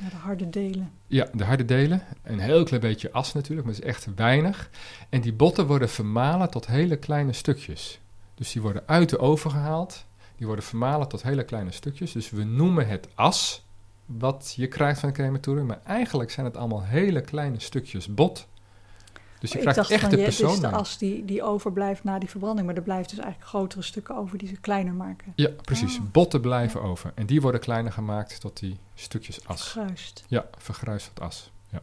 Ja, 0.00 0.08
de 0.08 0.16
harde 0.16 0.50
delen. 0.50 0.92
Ja, 1.06 1.28
de 1.32 1.44
harde 1.44 1.64
delen. 1.64 2.02
Een 2.22 2.38
heel 2.38 2.64
klein 2.64 2.80
beetje 2.80 3.12
as 3.12 3.32
natuurlijk, 3.32 3.66
maar 3.66 3.76
het 3.76 3.84
is 3.84 3.90
echt 3.90 4.08
weinig. 4.14 4.70
En 5.08 5.20
die 5.20 5.32
botten 5.32 5.66
worden 5.66 5.88
vermalen 5.88 6.50
tot 6.50 6.66
hele 6.66 6.96
kleine 6.96 7.32
stukjes. 7.32 8.00
Dus 8.34 8.52
die 8.52 8.62
worden 8.62 8.82
uit 8.86 9.08
de 9.08 9.18
oven 9.18 9.50
gehaald. 9.50 10.04
Die 10.36 10.46
worden 10.46 10.64
vermalen 10.64 11.08
tot 11.08 11.22
hele 11.22 11.44
kleine 11.44 11.70
stukjes. 11.72 12.12
Dus 12.12 12.30
we 12.30 12.44
noemen 12.44 12.88
het 12.88 13.08
as, 13.14 13.64
wat 14.06 14.52
je 14.56 14.66
krijgt 14.66 15.00
van 15.00 15.08
een 15.08 15.14
crematorium. 15.14 15.66
Maar 15.66 15.80
eigenlijk 15.84 16.30
zijn 16.30 16.46
het 16.46 16.56
allemaal 16.56 16.84
hele 16.84 17.20
kleine 17.20 17.60
stukjes 17.60 18.14
bot. 18.14 18.48
Dus 19.42 19.52
je 19.52 19.56
ik 19.56 19.62
krijgt 19.62 19.78
dacht 19.78 19.90
echt 19.90 20.00
van, 20.00 20.10
de 20.10 20.16
je, 20.16 20.24
dit 20.24 20.36
persoon 20.36 20.54
is 20.54 20.60
de 20.60 20.70
as 20.70 20.98
die, 20.98 21.24
die 21.24 21.42
overblijft 21.42 22.04
na 22.04 22.18
die 22.18 22.28
verbranding. 22.28 22.66
Maar 22.66 22.76
er 22.76 22.82
blijft 22.82 23.10
dus 23.10 23.18
eigenlijk 23.18 23.48
grotere 23.48 23.82
stukken 23.82 24.16
over 24.16 24.38
die 24.38 24.48
ze 24.48 24.56
kleiner 24.56 24.94
maken. 24.94 25.32
Ja, 25.36 25.48
precies. 25.62 25.98
Ah. 25.98 26.04
Botten 26.12 26.40
blijven 26.40 26.82
over. 26.82 27.12
En 27.14 27.26
die 27.26 27.40
worden 27.40 27.60
kleiner 27.60 27.92
gemaakt 27.92 28.40
tot 28.40 28.58
die 28.58 28.76
stukjes 28.94 29.46
as. 29.46 29.70
Gruist. 29.70 30.24
Ja, 30.28 30.46
vergruist 30.58 31.10
tot 31.14 31.24
as. 31.24 31.50
Ja. 31.70 31.80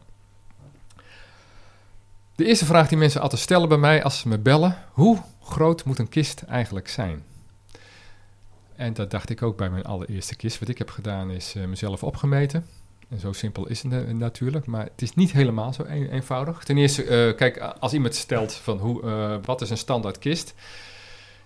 De 2.34 2.44
eerste 2.44 2.64
vraag 2.64 2.88
die 2.88 2.98
mensen 2.98 3.20
altijd 3.20 3.40
stellen 3.40 3.68
bij 3.68 3.78
mij 3.78 4.04
als 4.04 4.18
ze 4.18 4.28
me 4.28 4.38
bellen: 4.38 4.78
hoe 4.92 5.18
groot 5.42 5.84
moet 5.84 5.98
een 5.98 6.08
kist 6.08 6.42
eigenlijk 6.42 6.88
zijn? 6.88 7.24
En 8.76 8.92
dat 8.92 9.10
dacht 9.10 9.30
ik 9.30 9.42
ook 9.42 9.56
bij 9.56 9.70
mijn 9.70 9.84
allereerste 9.84 10.36
kist. 10.36 10.58
Wat 10.58 10.68
ik 10.68 10.78
heb 10.78 10.90
gedaan 10.90 11.30
is 11.30 11.54
eh, 11.54 11.64
mezelf 11.64 12.02
opgemeten. 12.02 12.66
Zo 13.18 13.32
simpel 13.32 13.66
is 13.68 13.82
het 13.82 13.92
na- 13.92 14.12
natuurlijk, 14.12 14.66
maar 14.66 14.84
het 14.84 15.02
is 15.02 15.14
niet 15.14 15.32
helemaal 15.32 15.72
zo 15.72 15.82
een- 15.82 16.10
eenvoudig. 16.10 16.64
Ten 16.64 16.78
eerste, 16.78 17.04
eh, 17.04 17.36
kijk, 17.36 17.58
als 17.58 17.92
iemand 17.92 18.14
stelt 18.14 18.52
van 18.54 18.78
hoe, 18.78 19.02
eh, 19.02 19.34
wat 19.44 19.60
is 19.60 19.70
een 19.70 19.76
standaard 19.78 20.18
kist? 20.18 20.54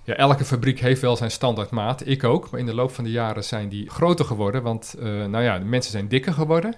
Ja, 0.04 0.14
elke 0.14 0.44
fabriek 0.44 0.80
heeft 0.80 1.00
wel 1.00 1.16
zijn 1.16 1.30
standaard 1.30 1.71
maat. 1.71 2.06
Ik 2.06 2.25
ook. 2.25 2.50
Maar 2.50 2.61
in 2.61 2.66
de 2.66 2.75
loop 2.75 2.90
van 2.90 3.04
de 3.04 3.11
jaren 3.11 3.44
zijn 3.44 3.68
die 3.68 3.90
groter 3.90 4.25
geworden. 4.25 4.62
Want, 4.62 4.94
eh, 4.99 5.04
nou 5.04 5.42
ja, 5.44 5.59
de 5.59 5.64
mensen 5.64 5.92
zijn 5.92 6.09
dikker 6.09 6.33
geworden 6.33 6.75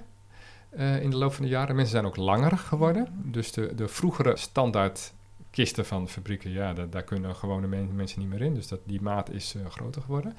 in 1.00 1.10
de 1.10 1.16
loop 1.16 1.32
van 1.34 1.44
de 1.44 1.50
jaren. 1.50 1.74
Mensen 1.74 1.92
zijn 1.92 2.06
ook 2.06 2.16
langer 2.16 2.58
geworden. 2.58 3.08
Dus 3.24 3.52
de, 3.52 3.74
de 3.74 3.88
vroegere 3.88 4.36
standaard 4.36 5.12
kisten 5.50 5.86
van 5.86 6.08
fabrieken, 6.08 6.50
ja, 6.50 6.72
da- 6.72 6.86
daar 6.90 7.02
kunnen 7.02 7.34
gewone 7.36 7.66
men- 7.66 7.94
mensen 7.94 8.20
niet 8.20 8.28
meer 8.28 8.42
in. 8.42 8.54
Dus 8.54 8.68
dat, 8.68 8.80
die 8.84 9.00
maat 9.02 9.30
is 9.30 9.54
groter 9.68 10.02
geworden. 10.02 10.36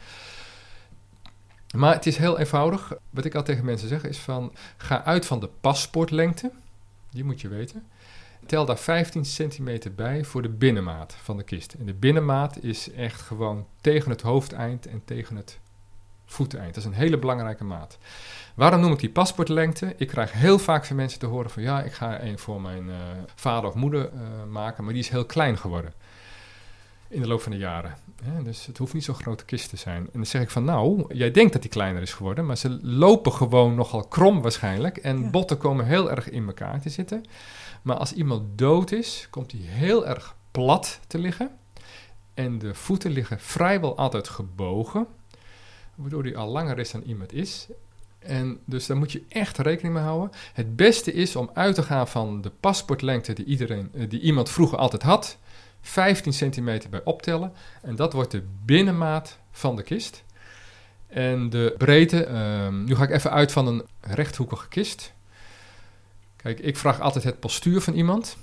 Maar 1.75 1.93
het 1.93 2.05
is 2.05 2.17
heel 2.17 2.39
eenvoudig. 2.39 2.93
Wat 3.09 3.25
ik 3.25 3.35
al 3.35 3.43
tegen 3.43 3.65
mensen 3.65 3.87
zeg 3.87 4.03
is 4.03 4.17
van, 4.17 4.53
ga 4.77 5.03
uit 5.03 5.25
van 5.25 5.39
de 5.39 5.49
paspoortlengte. 5.61 6.51
Die 7.11 7.23
moet 7.23 7.41
je 7.41 7.47
weten. 7.47 7.87
Tel 8.45 8.65
daar 8.65 8.77
15 8.77 9.25
centimeter 9.25 9.93
bij 9.93 10.23
voor 10.23 10.41
de 10.41 10.49
binnenmaat 10.49 11.15
van 11.23 11.37
de 11.37 11.43
kist. 11.43 11.73
En 11.73 11.85
de 11.85 11.93
binnenmaat 11.93 12.63
is 12.63 12.91
echt 12.91 13.21
gewoon 13.21 13.67
tegen 13.81 14.11
het 14.11 14.21
hoofdeind 14.21 14.85
en 14.85 15.01
tegen 15.05 15.35
het 15.35 15.59
voeteind. 16.25 16.73
Dat 16.73 16.83
is 16.83 16.89
een 16.89 16.95
hele 16.95 17.17
belangrijke 17.17 17.63
maat. 17.63 17.97
Waarom 18.55 18.81
noem 18.81 18.91
ik 18.91 18.99
die 18.99 19.09
paspoortlengte? 19.09 19.93
Ik 19.97 20.07
krijg 20.07 20.31
heel 20.31 20.59
vaak 20.59 20.85
van 20.85 20.95
mensen 20.95 21.19
te 21.19 21.25
horen 21.25 21.49
van 21.49 21.63
ja, 21.63 21.83
ik 21.83 21.93
ga 21.93 22.21
een 22.21 22.39
voor 22.39 22.61
mijn 22.61 22.89
eh, 22.89 22.95
vader 23.35 23.69
of 23.69 23.75
moeder 23.75 24.09
eh, 24.13 24.19
maken, 24.49 24.83
maar 24.83 24.93
die 24.93 25.01
is 25.01 25.09
heel 25.09 25.25
klein 25.25 25.57
geworden. 25.57 25.93
in 27.07 27.21
de 27.21 27.27
loop 27.27 27.41
van 27.41 27.51
de 27.51 27.57
jaren. 27.57 27.97
Hè? 28.23 28.43
Dus 28.43 28.65
het 28.65 28.77
hoeft 28.77 28.93
niet 28.93 29.03
zo'n 29.03 29.15
grote 29.15 29.45
kist 29.45 29.69
te 29.69 29.75
zijn. 29.77 30.01
En 30.03 30.09
dan 30.13 30.25
zeg 30.25 30.41
ik 30.41 30.49
van 30.49 30.63
nou, 30.63 31.15
jij 31.15 31.31
denkt 31.31 31.53
dat 31.53 31.61
die 31.61 31.71
kleiner 31.71 32.01
is 32.01 32.13
geworden, 32.13 32.45
maar 32.45 32.57
ze 32.57 32.79
lopen 32.81 33.33
gewoon 33.33 33.75
nogal 33.75 34.03
krom 34.07 34.41
waarschijnlijk. 34.41 34.97
En 34.97 35.21
Ja. 35.21 35.29
botten 35.29 35.57
komen 35.57 35.85
heel 35.85 36.11
erg 36.11 36.29
in 36.29 36.47
elkaar 36.47 36.81
te 36.81 36.89
zitten. 36.89 37.23
Maar 37.81 37.95
als 37.97 38.13
iemand 38.13 38.57
dood 38.57 38.91
is, 38.91 39.27
komt 39.29 39.51
hij 39.51 39.61
heel 39.61 40.07
erg 40.07 40.35
plat 40.51 40.99
te 41.07 41.17
liggen. 41.17 41.49
En 42.33 42.59
de 42.59 42.73
voeten 42.73 43.11
liggen 43.11 43.39
vrijwel 43.39 43.97
altijd 43.97 44.27
gebogen, 44.27 45.07
waardoor 45.95 46.23
hij 46.23 46.35
al 46.35 46.47
langer 46.51 46.79
is 46.79 46.91
dan 46.91 47.01
iemand 47.01 47.33
is. 47.33 47.67
En 48.19 48.59
dus 48.65 48.85
daar 48.85 48.97
moet 48.97 49.11
je 49.11 49.23
echt 49.29 49.57
rekening 49.57 49.93
mee 49.95 50.03
houden. 50.03 50.29
Het 50.53 50.75
beste 50.75 51.13
is 51.13 51.35
om 51.35 51.49
uit 51.53 51.75
te 51.75 51.83
gaan 51.83 52.07
van 52.07 52.41
de 52.41 52.51
paspoortlengte 52.59 53.33
die, 53.33 53.45
iedereen, 53.45 53.89
eh, 53.93 54.09
die 54.09 54.19
iemand 54.19 54.49
vroeger 54.49 54.77
altijd 54.77 55.01
had. 55.01 55.37
15 55.87 56.33
centimeter 56.33 56.89
bij 56.89 57.01
optellen. 57.03 57.53
En 57.81 57.95
dat 57.95 58.13
wordt 58.13 58.31
de 58.31 58.43
binnenmaat 58.65 59.37
van 59.51 59.75
de 59.75 59.83
kist. 59.83 60.23
En 61.07 61.49
de 61.49 61.75
breedte, 61.77 62.25
ehm, 62.25 62.83
nu 62.83 62.95
ga 62.95 63.03
ik 63.03 63.09
even 63.09 63.31
uit 63.31 63.51
van 63.51 63.67
een 63.67 63.83
rechthoekige 64.01 64.67
kist. 64.67 65.13
Kijk, 66.35 66.59
ik 66.59 66.77
vraag 66.77 66.99
altijd 66.99 67.23
het 67.23 67.39
postuur 67.39 67.81
van 67.81 67.93
iemand. 67.93 68.37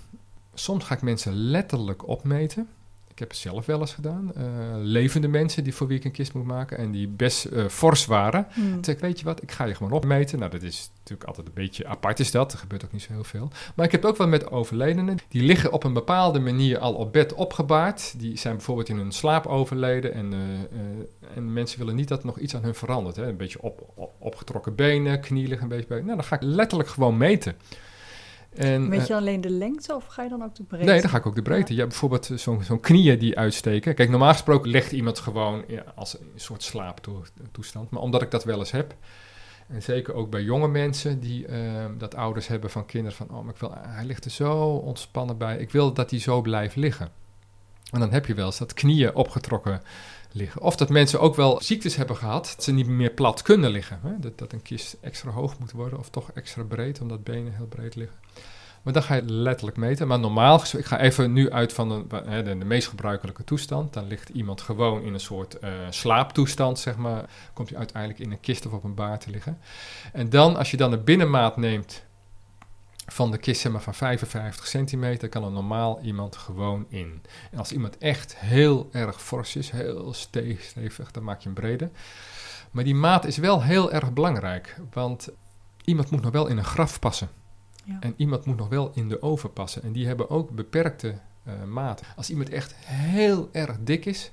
Soms 0.55 0.85
ga 0.85 0.95
ik 0.95 1.03
mensen 1.03 1.35
letterlijk 1.35 2.09
opmeten. 2.09 2.69
Ik 3.15 3.21
heb 3.21 3.29
het 3.29 3.39
zelf 3.39 3.67
wel 3.67 3.81
eens 3.81 3.95
gedaan. 3.95 4.33
Eh, 4.35 4.45
levende 4.77 5.29
mensen 5.29 5.65
die 5.65 5.75
voor 5.75 5.87
wie 5.87 5.99
ik 5.99 6.05
een 6.05 6.11
kist 6.11 6.35
moet 6.35 6.45
maken 6.45 6.79
en 6.79 6.91
die 6.91 7.09
best 7.09 7.45
eh, 7.45 7.67
fors 7.69 8.07
waren. 8.07 8.47
Hmm. 8.53 8.73
Toen 8.73 8.85
zei 8.85 8.97
ik, 8.97 9.03
weet 9.03 9.19
je 9.19 9.25
wat, 9.25 9.43
ik 9.43 9.53
ga 9.53 9.65
je 9.65 9.75
gewoon 9.75 9.93
opmeten. 9.93 10.39
Nou, 10.39 10.51
dat 10.51 10.63
is 10.63 10.91
natuurlijk 10.99 11.29
altijd 11.29 11.47
een 11.47 11.53
beetje 11.55 11.87
apart 11.87 12.21
is 12.21 12.31
dat. 12.31 12.53
Er 12.53 12.59
gebeurt 12.59 12.85
ook 12.85 12.93
niet 12.93 13.03
zo 13.03 13.13
heel 13.13 13.25
veel. 13.25 13.51
Maar 13.75 13.87
ik 13.87 13.93
heb 13.93 14.03
het 14.03 14.11
ook 14.11 14.17
wel 14.17 14.29
met 14.29 14.51
overledenen. 14.51 15.19
Die 15.29 15.43
liggen 15.43 15.73
op 15.73 15.85
een 15.85 15.93
bepaalde 15.93 16.39
manier 16.41 16.79
al 16.79 16.95
op 16.95 17.13
bed 17.13 17.35
opgebaard. 17.35 18.15
Die 18.21 18.39
zijn 18.39 18.55
bijvoorbeeld 18.57 18.89
in 18.89 18.97
hun 18.97 19.13
slaap 19.13 19.47
overleden. 19.47 20.15
En, 20.15 20.33
eh, 20.33 21.37
en 21.37 21.53
mensen 21.53 21.79
willen 21.79 21.95
niet 21.97 22.09
dat 22.09 22.21
er 22.21 22.27
nog 22.27 22.39
iets 22.39 22.55
aan 22.57 22.63
hun 22.63 22.75
verandert. 22.75 23.17
Hè. 23.17 23.27
Een 23.29 23.37
beetje 23.37 23.63
op, 23.63 23.93
op- 23.95 24.13
opgetrokken 24.19 24.75
benen, 24.75 25.21
knie 25.21 25.49
liggen 25.49 25.71
een 25.71 25.77
beetje. 25.79 25.95
Nou, 25.95 26.07
dan 26.17 26.25
ga 26.25 26.37
ik 26.37 26.43
letterlijk 26.43 26.89
gewoon 26.89 27.17
meten. 27.17 27.55
En, 28.55 28.89
Weet 28.89 29.01
eh, 29.01 29.07
je 29.07 29.15
alleen 29.15 29.41
de 29.41 29.51
lengte 29.51 29.95
of 29.95 30.07
ga 30.07 30.23
je 30.23 30.29
dan 30.29 30.45
ook 30.45 30.55
de 30.55 30.63
breedte? 30.63 30.91
Nee, 30.91 31.01
dan 31.01 31.11
ga 31.11 31.17
ik 31.17 31.27
ook 31.27 31.35
de 31.35 31.43
breedte. 31.43 31.73
Je 31.73 31.79
hebt 31.79 31.91
bijvoorbeeld 31.91 32.31
eh, 32.31 32.37
zo'n 32.37 32.81
knieën 32.81 33.19
die 33.19 33.39
uitsteken. 33.39 33.95
Kijk, 33.95 34.11
normaal 34.11 34.33
gesproken 34.33 34.71
legt 34.71 34.93
iemand 34.93 35.19
gewoon 35.19 35.65
ja, 35.69 35.85
als 35.95 36.19
een 36.19 36.27
soort 36.35 36.63
slaaptoestand. 36.63 37.91
Maar 37.91 38.03
omdat 38.03 38.23
ik 38.23 38.31
dat 38.31 38.45
wel 38.45 38.59
eens 38.59 38.71
heb, 38.71 38.95
en 39.69 39.83
zeker 39.83 40.15
ook 40.15 40.31
bij 40.31 40.43
jonge 40.43 40.69
mensen 40.69 41.21
die 41.21 41.47
eh, 41.47 41.61
dat 41.99 42.15
ouders 42.15 42.47
hebben 42.47 42.71
van 42.71 42.87
kinderen 42.87 43.17
van, 43.17 43.31
oh, 43.31 43.45
maar 43.45 43.55
ik 43.55 43.61
wil, 43.61 43.75
hij 43.77 44.05
ligt 44.05 44.25
er 44.25 44.31
zo 44.31 44.59
ontspannen 44.75 45.39
bij. 45.39 45.57
Ik 45.57 45.71
wil 45.71 45.93
dat 45.93 46.11
hij 46.11 46.21
zo 46.21 46.41
blijft 46.41 46.77
liggen. 46.77 47.09
En 47.91 48.01
dan 48.01 48.13
heb 48.13 48.27
je 48.27 48.35
wel 48.35 48.47
eens 48.47 48.59
dat 48.59 48.75
knieën 48.75 49.15
opgetrokken 49.15 49.83
liggen. 50.35 50.61
Of 50.61 50.77
dat 50.77 50.89
mensen 50.89 51.21
ook 51.21 51.35
wel 51.35 51.61
ziektes 51.63 51.97
hebben 51.97 52.17
gehad, 52.17 52.53
dat 52.55 52.65
ze 52.65 52.73
niet 52.73 52.87
meer 52.87 53.11
plat 53.11 53.43
kunnen 53.43 53.71
liggen. 53.71 53.99
Hè? 54.03 54.19
Dat, 54.19 54.39
dat 54.39 54.53
een 54.53 54.63
kist 54.63 54.97
extra 55.01 55.31
hoog 55.31 55.59
moet 55.59 55.73
worden 55.73 55.99
of 55.99 56.11
toch 56.11 56.31
extra 56.33 56.63
breed, 56.63 57.01
omdat 57.01 57.25
benen 57.25 57.55
heel 57.55 57.67
breed 57.67 57.95
liggen. 57.95 58.17
Maar 58.85 58.93
dan 58.93 59.03
ga 59.03 59.15
je 59.15 59.23
letterlijk 59.25 59.77
meten. 59.77 60.07
Maar 60.07 60.19
normaal, 60.19 60.61
ik 60.77 60.85
ga 60.85 61.01
even 61.01 61.33
nu 61.33 61.51
uit 61.51 61.73
van 61.73 62.07
de, 62.09 62.43
de 62.43 62.55
meest 62.55 62.89
gebruikelijke 62.89 63.45
toestand. 63.45 63.93
Dan 63.93 64.07
ligt 64.07 64.29
iemand 64.29 64.61
gewoon 64.61 65.03
in 65.03 65.15
een 65.15 65.21
soort 65.21 65.59
eh, 65.59 65.71
slaaptoestand, 65.91 66.79
zeg 66.79 66.97
maar. 66.97 67.25
Komt 67.53 67.69
hij 67.69 67.79
uiteindelijk 67.79 68.21
in 68.21 68.31
een 68.31 68.41
kist 68.41 68.67
of 68.67 68.73
op 68.73 68.85
een 68.85 68.95
baar 68.95 69.19
te 69.19 69.31
liggen. 69.31 69.59
En 70.13 70.31
dan, 70.31 70.57
als 70.57 70.71
je 70.71 70.77
dan 70.77 70.91
de 70.91 70.99
binnenmaat 70.99 71.57
neemt 71.57 72.04
van 73.07 73.31
de 73.31 73.39
kist 73.39 73.69
maar, 73.69 73.83
van 73.83 73.95
55 73.95 74.67
centimeter, 74.67 75.29
kan 75.29 75.45
een 75.45 75.53
normaal 75.53 76.01
iemand 76.03 76.37
gewoon 76.37 76.87
in. 76.89 77.23
En 77.51 77.59
als 77.59 77.73
iemand 77.73 77.99
echt 77.99 78.37
heel 78.37 78.89
erg 78.93 79.23
fors 79.23 79.57
is, 79.57 79.71
heel 79.71 80.13
ste- 80.13 80.57
stevig, 80.61 81.11
dan 81.11 81.25
maak 81.25 81.39
je 81.39 81.45
hem 81.45 81.55
breder. 81.55 81.91
Maar 82.71 82.85
die 82.85 82.95
maat 82.95 83.25
is 83.25 83.37
wel 83.37 83.63
heel 83.63 83.93
erg 83.93 84.13
belangrijk, 84.13 84.81
want 84.93 85.29
iemand 85.85 86.11
moet 86.11 86.23
nog 86.23 86.33
wel 86.33 86.47
in 86.47 86.57
een 86.59 86.65
graf 86.65 86.99
passen. 86.99 87.29
Ja. 87.85 87.97
En 88.01 88.15
iemand 88.17 88.45
moet 88.45 88.57
nog 88.57 88.69
wel 88.69 88.91
in 88.95 89.09
de 89.09 89.23
oven 89.23 89.53
passen. 89.53 89.83
En 89.83 89.93
die 89.93 90.07
hebben 90.07 90.31
ook 90.31 90.51
beperkte 90.51 91.19
eh, 91.43 91.63
maten. 91.65 92.07
Als 92.17 92.31
iemand 92.31 92.49
echt 92.51 92.75
heel 92.85 93.49
erg 93.53 93.77
dik 93.81 94.05
is, 94.05 94.33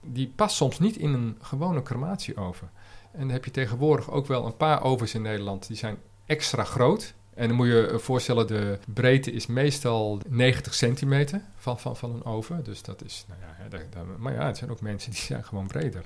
die 0.00 0.32
past 0.36 0.56
soms 0.56 0.78
niet 0.78 0.96
in 0.96 1.12
een 1.12 1.38
gewone 1.40 1.82
crematieoven. 1.82 2.70
En 3.12 3.20
dan 3.20 3.28
heb 3.28 3.44
je 3.44 3.50
tegenwoordig 3.50 4.10
ook 4.10 4.26
wel 4.26 4.46
een 4.46 4.56
paar 4.56 4.82
ovens 4.82 5.14
in 5.14 5.22
Nederland 5.22 5.66
die 5.66 5.76
zijn 5.76 5.96
extra 6.26 6.64
groot. 6.64 7.14
En 7.34 7.48
dan 7.48 7.56
moet 7.56 7.66
je 7.66 7.94
voorstellen, 7.98 8.46
de 8.46 8.78
breedte 8.86 9.32
is 9.32 9.46
meestal 9.46 10.20
90 10.28 10.74
centimeter 10.74 11.40
van, 11.56 11.80
van, 11.80 11.96
van 11.96 12.14
een 12.14 12.24
oven. 12.24 12.64
Dus 12.64 12.82
dat 12.82 13.04
is, 13.04 13.24
nou 13.28 13.40
ja, 13.40 14.02
maar 14.18 14.32
ja, 14.32 14.46
het 14.46 14.56
zijn 14.56 14.70
ook 14.70 14.80
mensen 14.80 15.10
die 15.10 15.20
zijn 15.30 15.44
gewoon 15.44 15.66
breder. 15.66 16.04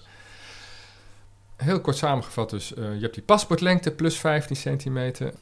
Heel 1.57 1.81
kort 1.81 1.97
samengevat 1.97 2.51
dus, 2.51 2.75
eh, 2.75 2.95
je 2.95 3.01
hebt 3.01 3.15
die 3.15 3.23
paspoortlengte 3.23 3.91
plus 3.91 4.19
15 4.19 4.57
centimeter. 4.57 5.33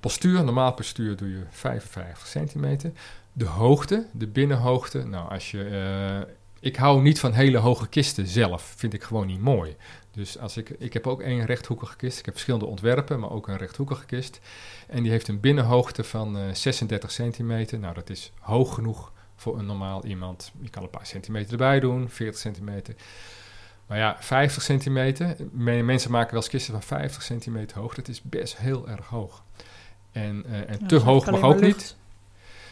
Postuur, 0.00 0.44
normaal 0.44 0.72
postuur 0.72 1.16
doe 1.16 1.30
je 1.30 1.42
55 1.50 2.26
centimeter. 2.26 2.92
De 3.32 3.44
hoogte, 3.44 4.06
de 4.12 4.26
binnenhoogte. 4.26 5.04
Nou, 5.04 5.30
als 5.30 5.50
je. 5.50 5.64
eh, 5.64 6.34
ik 6.60 6.76
hou 6.76 7.02
niet 7.02 7.20
van 7.20 7.32
hele 7.32 7.58
hoge 7.58 7.88
kisten 7.88 8.26
zelf. 8.26 8.72
Vind 8.76 8.94
ik 8.94 9.02
gewoon 9.02 9.26
niet 9.26 9.40
mooi. 9.40 9.76
Dus 10.10 10.38
als 10.38 10.56
ik. 10.56 10.70
Ik 10.78 10.92
heb 10.92 11.06
ook 11.06 11.20
één 11.20 11.44
rechthoekige 11.44 11.96
kist. 11.96 12.18
Ik 12.18 12.24
heb 12.24 12.34
verschillende 12.34 12.66
ontwerpen, 12.66 13.20
maar 13.20 13.30
ook 13.30 13.48
een 13.48 13.56
rechthoekige 13.56 14.04
kist. 14.04 14.40
En 14.88 15.02
die 15.02 15.10
heeft 15.12 15.28
een 15.28 15.40
binnenhoogte 15.40 16.04
van 16.04 16.38
eh, 16.38 16.42
36 16.54 17.10
centimeter. 17.12 17.78
Nou, 17.78 17.94
dat 17.94 18.10
is 18.10 18.32
hoog 18.40 18.74
genoeg 18.74 19.12
voor 19.36 19.58
een 19.58 19.66
normaal 19.66 20.04
iemand. 20.04 20.52
Je 20.60 20.68
kan 20.70 20.82
een 20.82 20.90
paar 20.90 21.06
centimeter 21.06 21.50
erbij 21.52 21.80
doen, 21.80 22.08
40 22.08 22.40
centimeter. 22.40 22.94
Maar 23.86 23.98
ja, 23.98 24.16
50 24.20 24.62
centimeter. 24.62 25.36
Me- 25.52 25.82
Mensen 25.82 26.10
maken 26.10 26.30
wel 26.32 26.40
eens 26.40 26.50
kisten 26.50 26.72
van 26.72 26.82
50 26.82 27.22
centimeter 27.22 27.78
hoog. 27.78 27.94
Dat 27.94 28.08
is 28.08 28.22
best 28.22 28.56
heel 28.56 28.88
erg 28.88 29.06
hoog. 29.06 29.42
En, 30.12 30.44
eh, 30.46 30.52
en 30.58 30.66
Ja, 30.80 30.86
te 30.86 30.94
dan 30.94 31.00
hoog 31.04 31.30
mag 31.30 31.42
ook 31.42 31.60
niet. 31.60 31.96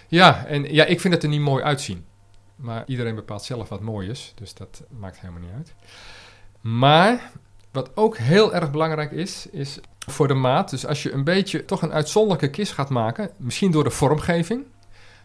Ja, 0.09 0.47
en 0.47 0.75
ja, 0.75 0.85
ik 0.85 1.01
vind 1.01 1.15
het 1.15 1.23
er 1.23 1.29
niet 1.29 1.41
mooi 1.41 1.63
uitzien. 1.65 2.05
Maar 2.57 2.85
iedereen 2.87 3.15
bepaalt 3.15 3.43
zelf 3.43 3.69
wat 3.69 3.81
mooi 3.81 4.09
is. 4.09 4.33
Dus 4.35 4.55
dat 4.55 4.83
maakt 4.99 5.21
helemaal 5.21 5.43
niet 5.43 5.55
uit. 5.57 5.75
Maar 6.61 7.31
wat 7.73 7.97
ook 7.97 8.17
heel 8.17 8.55
erg 8.55 8.71
belangrijk 8.71 9.11
is, 9.11 9.47
is 9.51 9.79
voor 9.99 10.29
de 10.29 10.35
maat. 10.35 10.71
Dus 10.71 10.87
als 10.87 11.03
je 11.03 11.13
een 11.13 11.25
beetje 11.25 11.65
toch 11.65 11.83
een 11.83 11.93
uitzonderlijke 11.93 12.51
kist 12.51 12.73
gaat 12.73 12.91
maken, 12.91 13.31
misschien 13.37 13.71
door 13.71 13.85
de 13.85 13.91
vormgeving, 13.91 14.65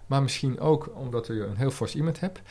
maar 0.05 0.21
misschien 0.21 0.59
ook 0.59 0.91
omdat 0.95 1.27
je 1.27 1.45
een 1.45 1.57
heel 1.57 1.71
fors 1.71 1.95
iemand 1.95 2.19
hebt, 2.19 2.41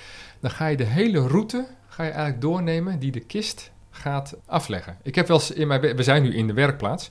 dan 0.40 0.50
ga 0.50 0.66
je 0.66 0.76
de 0.76 0.84
hele 0.84 1.26
route 1.26 1.66
ga 1.88 2.04
je 2.04 2.10
eigenlijk 2.10 2.40
doornemen 2.40 2.98
die 2.98 3.10
de 3.10 3.20
kist 3.20 3.70
gaat 3.90 4.36
afleggen. 4.46 4.98
Ik 5.02 5.14
heb 5.14 5.26
wel 5.28 5.36
eens 5.36 5.50
in 5.50 5.66
mijn, 5.66 5.80
we 5.80 6.02
zijn 6.02 6.22
nu 6.22 6.34
in 6.34 6.46
de 6.46 6.52
werkplaats. 6.52 7.10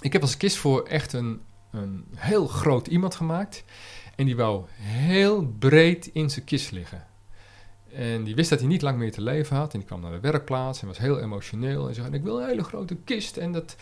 Ik 0.00 0.12
heb 0.12 0.22
als 0.22 0.36
kist 0.36 0.56
voor 0.56 0.82
echt 0.82 1.12
een, 1.12 1.40
een 1.70 2.04
heel 2.16 2.46
groot 2.46 2.86
iemand 2.86 3.14
gemaakt. 3.14 3.64
En 4.22 4.28
die 4.28 4.36
wou 4.36 4.64
heel 4.78 5.46
breed 5.58 6.06
in 6.06 6.30
zijn 6.30 6.44
kist 6.44 6.70
liggen. 6.70 7.04
En 7.92 8.24
die 8.24 8.34
wist 8.34 8.50
dat 8.50 8.58
hij 8.58 8.68
niet 8.68 8.82
lang 8.82 8.98
meer 8.98 9.12
te 9.12 9.20
leven 9.20 9.56
had. 9.56 9.72
En 9.72 9.78
die 9.78 9.88
kwam 9.88 10.00
naar 10.00 10.12
de 10.12 10.20
werkplaats 10.20 10.80
en 10.80 10.86
was 10.86 10.98
heel 10.98 11.20
emotioneel. 11.20 11.88
En 11.88 11.94
zei, 11.94 12.12
ik 12.12 12.22
wil 12.22 12.40
een 12.40 12.46
hele 12.48 12.64
grote 12.64 12.96
kist. 12.96 13.36
En 13.36 13.52
dat... 13.52 13.76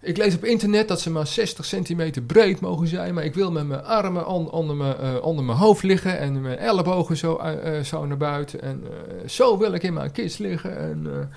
Ik 0.00 0.16
lees 0.16 0.34
op 0.34 0.44
internet 0.44 0.88
dat 0.88 1.00
ze 1.00 1.10
maar 1.10 1.26
60 1.26 1.64
centimeter 1.64 2.22
breed 2.22 2.60
mogen 2.60 2.86
zijn. 2.86 3.14
Maar 3.14 3.24
ik 3.24 3.34
wil 3.34 3.52
met 3.52 3.66
mijn 3.66 3.84
armen 3.84 4.26
on- 4.26 4.50
onder, 4.50 4.76
mijn, 4.76 4.96
eh, 4.96 5.22
onder 5.22 5.44
mijn 5.44 5.58
hoofd 5.58 5.82
liggen. 5.82 6.18
En 6.18 6.40
mijn 6.40 6.58
ellebogen 6.58 7.16
zo, 7.16 7.36
eh, 7.36 7.78
eh, 7.78 7.84
zo 7.84 8.06
naar 8.06 8.16
buiten. 8.16 8.62
En 8.62 8.84
zo 9.26 9.58
wil 9.58 9.72
ik 9.72 9.82
in 9.82 9.92
mijn 9.92 10.12
kist 10.12 10.38
liggen. 10.38 10.78
En, 10.78 11.30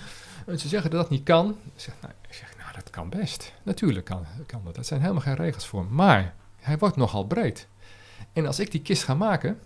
en 0.46 0.60
ze 0.60 0.68
zeggen 0.68 0.92
dat 0.92 1.02
dat 1.02 1.10
niet 1.10 1.24
kan. 1.24 1.50
Ik 1.50 1.82
zeg, 1.82 1.96
nou, 2.02 2.14
nou 2.58 2.74
dat 2.76 2.90
kan 2.90 3.10
best. 3.10 3.54
Natuurlijk 3.64 4.06
kan, 4.06 4.26
kan 4.46 4.62
dat. 4.64 4.76
Dat 4.76 4.86
zijn 4.86 5.02
helemaal 5.02 5.22
geen 5.22 5.36
regels 5.36 5.66
voor. 5.66 5.86
Maar 5.90 6.38
hij 6.60 6.78
wordt 6.78 6.96
nogal 6.96 7.26
breed. 7.26 7.68
En 8.34 8.46
als 8.46 8.60
ik 8.60 8.72
die 8.72 8.82
kist 8.82 9.04
ga 9.04 9.14
maken, 9.14 9.60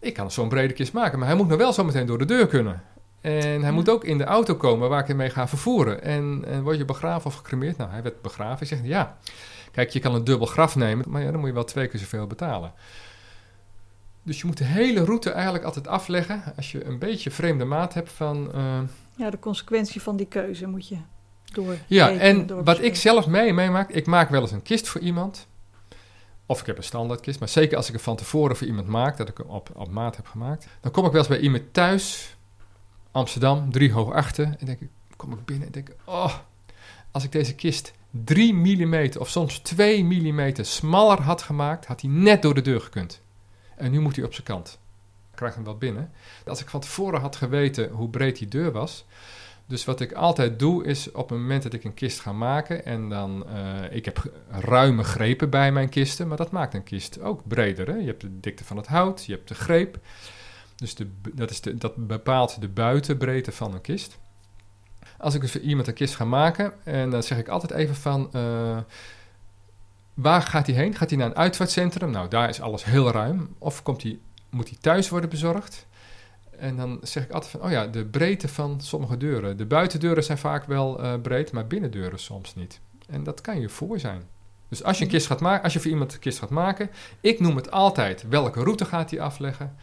ik 0.00 0.14
kan 0.14 0.30
zo'n 0.30 0.48
brede 0.48 0.72
kist 0.72 0.92
maken, 0.92 1.18
maar 1.18 1.28
hij 1.28 1.36
moet 1.36 1.48
nog 1.48 1.58
wel 1.58 1.72
zo 1.72 1.84
meteen 1.84 2.06
door 2.06 2.18
de 2.18 2.24
deur 2.24 2.46
kunnen. 2.46 2.82
En 3.20 3.32
hij 3.40 3.58
Ja. 3.60 3.70
moet 3.70 3.88
ook 3.88 4.04
in 4.04 4.18
de 4.18 4.24
auto 4.24 4.54
komen 4.54 4.88
waar 4.88 5.00
ik 5.00 5.06
hem 5.06 5.16
mee 5.16 5.30
ga 5.30 5.48
vervoeren. 5.48 6.02
En, 6.02 6.44
en 6.46 6.62
word 6.62 6.76
je 6.76 6.84
begraven 6.84 7.26
of 7.26 7.34
gecremeerd? 7.34 7.76
Nou, 7.76 7.90
hij 7.90 8.02
werd 8.02 8.22
begraven. 8.22 8.62
Ik 8.62 8.68
zeg, 8.68 8.78
ja, 8.82 9.16
kijk, 9.72 9.90
je 9.90 9.98
kan 10.00 10.14
een 10.14 10.24
dubbel 10.24 10.46
graf 10.46 10.76
nemen, 10.76 11.04
maar 11.08 11.22
ja, 11.22 11.30
dan 11.30 11.38
moet 11.40 11.48
je 11.48 11.54
wel 11.54 11.64
twee 11.64 11.86
keer 11.88 12.00
zoveel 12.00 12.26
betalen. 12.26 12.72
Dus 14.22 14.40
je 14.40 14.46
moet 14.46 14.56
de 14.58 14.64
hele 14.64 15.04
route 15.04 15.30
eigenlijk 15.30 15.64
altijd 15.64 15.86
afleggen 15.88 16.42
als 16.56 16.72
je 16.72 16.84
een 16.84 16.98
beetje 16.98 17.30
vreemde 17.30 17.64
maat 17.64 17.94
hebt 17.94 18.12
van... 18.12 18.52
eh, 18.54 18.78
Ja, 19.16 19.30
de 19.30 19.38
consequentie 19.38 20.02
van 20.02 20.16
die 20.16 20.26
keuze 20.26 20.66
moet 20.66 20.88
je 20.88 20.96
door. 21.52 21.74
ja, 21.86 22.10
en 22.10 22.46
door 22.46 22.64
wat 22.64 22.82
ik 22.82 22.96
zelf 22.96 23.26
mee 23.26 23.52
meemaak, 23.52 23.90
ik 23.90 24.06
maak 24.06 24.28
wel 24.30 24.40
eens 24.40 24.52
een 24.52 24.62
kist 24.62 24.88
voor 24.88 25.00
iemand. 25.00 25.46
Of 26.50 26.60
ik 26.60 26.66
heb 26.66 26.76
een 26.76 26.82
standaardkist, 26.84 27.38
maar 27.38 27.48
zeker 27.48 27.76
als 27.76 27.88
ik 27.88 27.94
er 27.94 28.00
van 28.00 28.16
tevoren 28.16 28.56
voor 28.56 28.66
iemand 28.66 28.86
maak, 28.86 29.16
dat 29.16 29.28
ik 29.28 29.36
hem 29.36 29.46
op, 29.46 29.88
maat 29.90 30.16
heb 30.16 30.26
gemaakt. 30.26 30.66
Dan 30.80 30.92
kom 30.92 31.04
ik 31.04 31.10
wel 31.10 31.20
eens 31.20 31.30
bij 31.30 31.40
iemand 31.40 31.62
thuis, 31.72 32.36
Amsterdam, 33.10 33.72
drie 33.72 33.92
hoog 33.92 34.12
achter. 34.12 34.44
En 34.58 34.66
denk 34.66 34.80
ik, 34.80 34.88
kom 35.16 35.32
ik 35.32 35.44
binnen 35.44 35.66
en 35.66 35.72
denk 35.72 35.88
ik, 35.88 35.96
oh, 36.04 36.34
als 37.10 37.24
ik 37.24 37.32
deze 37.32 37.54
kist 37.54 37.92
3 38.10 38.54
mm 38.54 39.08
of 39.18 39.28
soms 39.28 39.58
2 39.58 40.04
mm 40.04 40.54
smaller 40.54 41.22
had 41.22 41.42
gemaakt, 41.42 41.86
had 41.86 42.00
hij 42.00 42.10
net 42.10 42.42
door 42.42 42.54
de 42.54 42.62
deur 42.62 42.80
gekund. 42.80 43.20
En 43.76 43.90
nu 43.90 44.00
moet 44.00 44.16
hij 44.16 44.24
op 44.24 44.32
zijn 44.32 44.46
kant. 44.46 44.78
krijg 45.34 45.54
hem 45.54 45.64
wel 45.64 45.78
binnen. 45.78 46.12
Als 46.46 46.60
ik 46.60 46.68
van 46.68 46.80
tevoren 46.80 47.20
had 47.20 47.36
geweten 47.36 47.90
hoe 47.90 48.08
breed 48.08 48.38
die 48.38 48.48
deur 48.48 48.72
was. 48.72 49.04
Dus 49.68 49.84
wat 49.84 50.00
ik 50.00 50.12
altijd 50.12 50.58
doe 50.58 50.84
is 50.84 51.12
op 51.12 51.28
het 51.28 51.38
moment 51.38 51.62
dat 51.62 51.72
ik 51.72 51.84
een 51.84 51.94
kist 51.94 52.20
ga 52.20 52.32
maken 52.32 52.84
en 52.84 53.08
dan, 53.08 53.46
uh, 53.48 53.96
ik 53.96 54.04
heb 54.04 54.22
ruime 54.50 55.04
grepen 55.04 55.50
bij 55.50 55.72
mijn 55.72 55.88
kisten, 55.88 56.28
maar 56.28 56.36
dat 56.36 56.50
maakt 56.50 56.74
een 56.74 56.82
kist 56.82 57.20
ook 57.20 57.48
breder. 57.48 57.86
Hè? 57.86 57.96
Je 57.96 58.06
hebt 58.06 58.20
de 58.20 58.40
dikte 58.40 58.64
van 58.64 58.76
het 58.76 58.86
hout, 58.86 59.24
je 59.24 59.32
hebt 59.32 59.48
de 59.48 59.54
greep. 59.54 59.98
Dus 60.76 60.94
de, 60.94 61.10
dat, 61.34 61.50
is 61.50 61.60
de, 61.60 61.74
dat 61.74 62.06
bepaalt 62.06 62.60
de 62.60 62.68
buitenbreedte 62.68 63.52
van 63.52 63.74
een 63.74 63.80
kist. 63.80 64.18
Als 65.18 65.34
ik 65.34 65.40
dus 65.40 65.52
voor 65.52 65.60
iemand 65.60 65.86
een 65.88 65.94
kist 65.94 66.14
ga 66.14 66.24
maken, 66.24 66.72
en 66.84 67.10
dan 67.10 67.22
zeg 67.22 67.38
ik 67.38 67.48
altijd 67.48 67.72
even 67.72 67.94
van, 67.94 68.30
uh, 68.34 68.78
waar 70.14 70.42
gaat 70.42 70.66
hij 70.66 70.76
heen? 70.76 70.94
Gaat 70.94 71.10
hij 71.10 71.18
naar 71.18 71.28
een 71.28 71.36
uitvaartcentrum? 71.36 72.10
Nou, 72.10 72.28
daar 72.28 72.48
is 72.48 72.60
alles 72.60 72.84
heel 72.84 73.10
ruim. 73.10 73.54
Of 73.58 73.82
komt 73.82 74.02
hij, 74.02 74.18
moet 74.50 74.68
hij 74.68 74.78
thuis 74.80 75.08
worden 75.08 75.30
bezorgd? 75.30 75.86
En 76.58 76.76
dan 76.76 76.98
zeg 77.02 77.24
ik 77.24 77.30
altijd 77.30 77.50
van, 77.50 77.62
oh 77.62 77.70
ja, 77.70 77.86
de 77.86 78.04
breedte 78.04 78.48
van 78.48 78.80
sommige 78.80 79.16
deuren. 79.16 79.56
De 79.56 79.66
buitendeuren 79.66 80.24
zijn 80.24 80.38
vaak 80.38 80.64
wel 80.64 81.04
uh, 81.04 81.14
breed, 81.22 81.52
maar 81.52 81.66
binnendeuren 81.66 82.18
soms 82.18 82.54
niet. 82.54 82.80
En 83.08 83.22
dat 83.22 83.40
kan 83.40 83.60
je 83.60 83.68
voor 83.68 83.98
zijn. 83.98 84.22
Dus 84.68 84.82
als 84.82 84.98
je 84.98 85.04
een 85.04 85.10
kist 85.10 85.26
gaat 85.26 85.40
maken, 85.40 85.64
als 85.64 85.72
je 85.72 85.80
voor 85.80 85.90
iemand 85.90 86.12
een 86.12 86.18
kist 86.18 86.38
gaat 86.38 86.50
maken, 86.50 86.90
ik 87.20 87.40
noem 87.40 87.56
het 87.56 87.70
altijd 87.70 88.28
welke 88.28 88.62
route 88.62 88.84
gaat 88.84 89.10
hij 89.10 89.20
afleggen. 89.20 89.76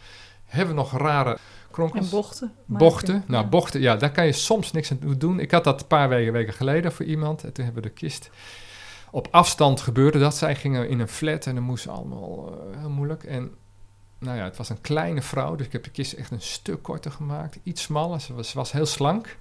Hebben 0.44 0.74
we 0.74 0.80
nog 0.80 0.98
rare 0.98 1.38
kronkels? 1.70 2.04
En 2.04 2.10
bochten. 2.10 2.52
Bochten. 2.64 3.24
Nou, 3.26 3.46
bochten, 3.46 3.80
ja, 3.80 3.96
daar 3.96 4.12
kan 4.12 4.26
je 4.26 4.32
soms 4.32 4.72
niks 4.72 4.90
aan 4.90 5.14
doen. 5.18 5.40
Ik 5.40 5.50
had 5.50 5.64
dat 5.64 5.80
een 5.80 5.86
paar 5.86 6.08
weken, 6.08 6.32
weken 6.32 6.54
geleden 6.54 6.92
voor 6.92 7.04
iemand. 7.04 7.44
En 7.44 7.52
toen 7.52 7.64
hebben 7.64 7.82
we 7.82 7.88
de 7.88 7.94
kist 7.94 8.30
op 9.10 9.28
afstand 9.30 9.80
gebeurde 9.80 10.18
dat. 10.18 10.36
Zij 10.36 10.54
gingen 10.54 10.88
in 10.88 11.00
een 11.00 11.08
flat 11.08 11.46
en 11.46 11.54
dan 11.54 11.64
moest 11.64 11.88
allemaal 11.88 12.52
uh, 12.52 12.78
heel 12.78 12.90
moeilijk. 12.90 13.24
En 13.24 13.50
nou 14.18 14.36
ja, 14.36 14.44
het 14.44 14.56
was 14.56 14.68
een 14.68 14.80
kleine 14.80 15.22
vrouw, 15.22 15.54
dus 15.54 15.66
ik 15.66 15.72
heb 15.72 15.84
de 15.84 15.90
kist 15.90 16.12
echt 16.12 16.30
een 16.30 16.40
stuk 16.40 16.82
korter 16.82 17.10
gemaakt. 17.10 17.58
Iets 17.62 17.82
smaller, 17.82 18.20
ze 18.20 18.34
was, 18.34 18.52
was 18.52 18.72
heel 18.72 18.86
slank. 18.86 19.36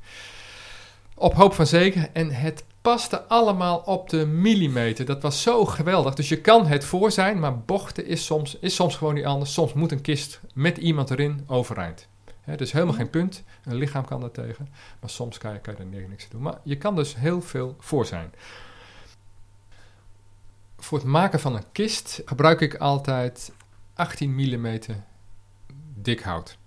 Op 1.17 1.33
hoop 1.33 1.53
van 1.53 1.67
zeker. 1.67 2.09
En 2.13 2.31
het 2.31 2.63
paste 2.81 3.23
allemaal 3.23 3.77
op 3.77 4.09
de 4.09 4.25
millimeter. 4.25 5.05
Dat 5.05 5.21
was 5.21 5.41
zo 5.41 5.65
geweldig. 5.65 6.13
Dus 6.13 6.29
je 6.29 6.41
kan 6.41 6.67
het 6.67 6.85
voor 6.85 7.11
zijn, 7.11 7.39
maar 7.39 7.59
bochten 7.59 8.05
is 8.05 8.25
soms, 8.25 8.57
is 8.59 8.75
soms 8.75 8.95
gewoon 8.95 9.13
niet 9.13 9.25
anders. 9.25 9.53
Soms 9.53 9.73
moet 9.73 9.91
een 9.91 10.01
kist 10.01 10.39
met 10.53 10.77
iemand 10.77 11.11
erin 11.11 11.43
overeind. 11.47 12.07
He, 12.41 12.55
dus 12.55 12.71
helemaal 12.71 12.93
geen 12.93 13.09
punt. 13.09 13.43
Een 13.63 13.75
lichaam 13.75 14.05
kan 14.05 14.19
daar 14.19 14.31
tegen. 14.31 14.67
Maar 14.99 15.09
soms 15.09 15.37
kan 15.37 15.53
je, 15.53 15.59
kan 15.59 15.75
je 15.77 15.83
er 15.83 16.07
niks 16.07 16.23
aan 16.23 16.29
doen. 16.31 16.41
Maar 16.41 16.59
je 16.63 16.77
kan 16.77 16.95
dus 16.95 17.15
heel 17.15 17.41
veel 17.41 17.75
voor 17.79 18.05
zijn. 18.05 18.33
Voor 20.77 20.97
het 20.97 21.07
maken 21.07 21.39
van 21.39 21.55
een 21.55 21.71
kist 21.71 22.21
gebruik 22.25 22.61
ik 22.61 22.75
altijd 22.75 23.51
18 23.95 24.35
mm 24.35 24.79
dik 25.95 26.19
hout. 26.19 26.57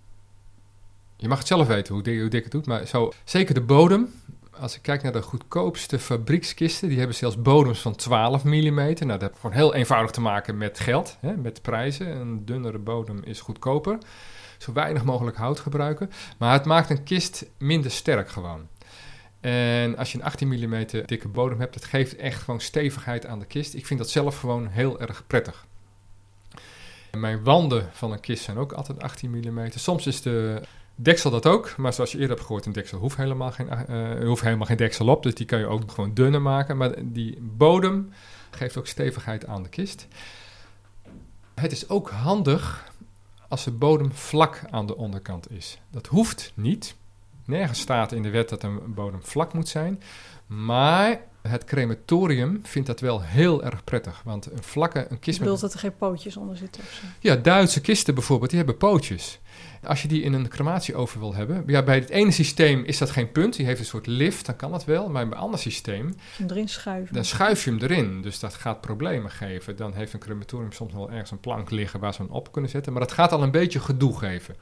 Je 1.16 1.28
mag 1.28 1.38
het 1.38 1.46
zelf 1.46 1.66
weten 1.66 1.94
hoe 1.94 2.28
dik, 2.28 2.42
het 2.42 2.52
doet, 2.52 2.66
maar 2.66 2.86
zo, 2.86 3.12
zeker 3.24 3.54
de 3.54 3.60
bodem. 3.60 4.14
Als 4.50 4.76
ik 4.76 4.82
kijk 4.82 5.02
naar 5.02 5.12
de 5.12 5.22
goedkoopste 5.22 5.98
fabriekskisten, 5.98 6.88
die 6.88 6.98
hebben 6.98 7.16
zelfs 7.16 7.42
bodems 7.42 7.80
van 7.80 7.96
12 7.96 8.44
mm. 8.44 8.74
Nou, 8.74 8.94
dat 8.94 9.20
heeft 9.20 9.34
gewoon 9.40 9.56
heel 9.56 9.74
eenvoudig 9.74 10.10
te 10.10 10.20
maken 10.20 10.58
met 10.58 10.80
geld, 10.80 11.16
hè, 11.20 11.36
met 11.36 11.62
prijzen. 11.62 12.16
Een 12.20 12.44
dunnere 12.44 12.78
bodem 12.78 13.22
is 13.24 13.40
goedkoper. 13.40 13.98
Zo 14.58 14.72
weinig 14.72 15.04
mogelijk 15.04 15.36
hout 15.36 15.60
gebruiken. 15.60 16.10
Maar 16.38 16.52
het 16.52 16.64
maakt 16.64 16.90
een 16.90 17.02
kist 17.02 17.46
minder 17.58 17.90
sterk 17.90 18.28
gewoon. 18.28 18.68
En 19.40 19.96
als 19.96 20.12
je 20.12 20.18
een 20.18 20.24
18 20.24 20.48
mm 20.48 20.86
dikke 21.06 21.28
bodem 21.28 21.60
hebt, 21.60 21.74
dat 21.74 21.84
geeft 21.84 22.16
echt 22.16 22.42
gewoon 22.42 22.60
stevigheid 22.60 23.26
aan 23.26 23.38
de 23.38 23.46
kist. 23.46 23.74
Ik 23.74 23.86
vind 23.86 23.98
dat 23.98 24.10
zelf 24.10 24.38
gewoon 24.38 24.66
heel 24.66 25.00
erg 25.00 25.26
prettig. 25.26 25.66
Mijn 27.16 27.44
wanden 27.44 27.88
van 27.92 28.12
een 28.12 28.20
kist 28.20 28.44
zijn 28.44 28.58
ook 28.58 28.72
altijd 28.72 29.02
18 29.02 29.30
mm. 29.30 29.68
Soms 29.74 30.06
is 30.06 30.22
de 30.22 30.60
deksel 30.94 31.30
dat 31.30 31.46
ook, 31.46 31.76
maar 31.76 31.92
zoals 31.92 32.12
je 32.12 32.18
eerder 32.18 32.34
hebt 32.34 32.46
gehoord, 32.46 32.66
een 32.66 32.72
deksel 32.72 32.98
hoeft 32.98 33.16
helemaal 33.16 33.52
geen, 33.52 33.68
uh, 33.90 34.26
hoeft 34.26 34.42
helemaal 34.42 34.66
geen 34.66 34.76
deksel 34.76 35.08
op. 35.08 35.22
Dus 35.22 35.34
die 35.34 35.46
kan 35.46 35.58
je 35.58 35.66
ook 35.66 35.90
gewoon 35.90 36.14
dunner 36.14 36.42
maken. 36.42 36.76
Maar 36.76 36.94
die 37.02 37.38
bodem 37.40 38.12
geeft 38.50 38.76
ook 38.76 38.86
stevigheid 38.86 39.46
aan 39.46 39.62
de 39.62 39.68
kist. 39.68 40.08
Het 41.54 41.72
is 41.72 41.88
ook 41.88 42.10
handig 42.10 42.92
als 43.48 43.64
de 43.64 43.70
bodem 43.70 44.12
vlak 44.12 44.60
aan 44.70 44.86
de 44.86 44.96
onderkant 44.96 45.50
is. 45.50 45.78
Dat 45.90 46.06
hoeft 46.06 46.52
niet. 46.54 46.96
Nergens 47.44 47.80
staat 47.80 48.12
in 48.12 48.22
de 48.22 48.30
wet 48.30 48.48
dat 48.48 48.62
een 48.62 48.94
bodem 48.94 49.22
vlak 49.22 49.52
moet 49.52 49.68
zijn. 49.68 50.02
Maar 50.46 51.20
het 51.48 51.64
crematorium 51.64 52.60
vindt 52.62 52.88
dat 52.88 53.00
wel 53.00 53.22
heel 53.22 53.64
erg 53.64 53.84
prettig. 53.84 54.22
Want 54.24 54.52
een 54.52 54.62
vlakke 54.62 55.06
een 55.08 55.18
kist. 55.18 55.36
Je 55.36 55.42
bedoelt 55.42 55.60
dat 55.60 55.72
er 55.72 55.78
geen 55.78 55.96
pootjes 55.96 56.36
onder 56.36 56.56
zitten? 56.56 56.82
Of 56.82 56.92
zo? 56.92 57.06
Ja, 57.20 57.36
Duitse 57.36 57.80
kisten 57.80 58.14
bijvoorbeeld, 58.14 58.50
die 58.50 58.58
hebben 58.58 58.76
pootjes. 58.76 59.40
Als 59.82 60.02
je 60.02 60.08
die 60.08 60.22
in 60.22 60.32
een 60.32 60.48
crematieoven 60.48 61.20
wil 61.20 61.34
hebben. 61.34 61.62
Ja, 61.66 61.82
bij 61.82 61.94
het 61.94 62.08
ene 62.08 62.30
systeem 62.30 62.84
is 62.84 62.98
dat 62.98 63.10
geen 63.10 63.32
punt. 63.32 63.56
Die 63.56 63.66
heeft 63.66 63.80
een 63.80 63.86
soort 63.86 64.06
lift, 64.06 64.46
dan 64.46 64.56
kan 64.56 64.70
dat 64.70 64.84
wel. 64.84 65.08
Maar 65.08 65.28
bij 65.28 65.36
een 65.36 65.42
ander 65.42 65.60
systeem. 65.60 66.06
Je 66.06 66.14
hem 66.36 66.50
erin 66.50 66.68
schuiven. 66.68 67.14
Dan 67.14 67.24
schuif 67.24 67.64
je 67.64 67.70
hem 67.70 67.80
erin. 67.80 68.22
Dus 68.22 68.38
dat 68.38 68.54
gaat 68.54 68.80
problemen 68.80 69.30
geven. 69.30 69.76
Dan 69.76 69.94
heeft 69.94 70.12
een 70.12 70.18
crematorium 70.18 70.72
soms 70.72 70.92
wel 70.92 71.10
ergens 71.10 71.30
een 71.30 71.40
plank 71.40 71.70
liggen 71.70 72.00
waar 72.00 72.14
ze 72.14 72.22
hem 72.22 72.30
op 72.30 72.52
kunnen 72.52 72.70
zetten. 72.70 72.92
Maar 72.92 73.02
dat 73.02 73.12
gaat 73.12 73.32
al 73.32 73.42
een 73.42 73.50
beetje 73.50 73.80
gedoe 73.80 74.18
geven. 74.18 74.56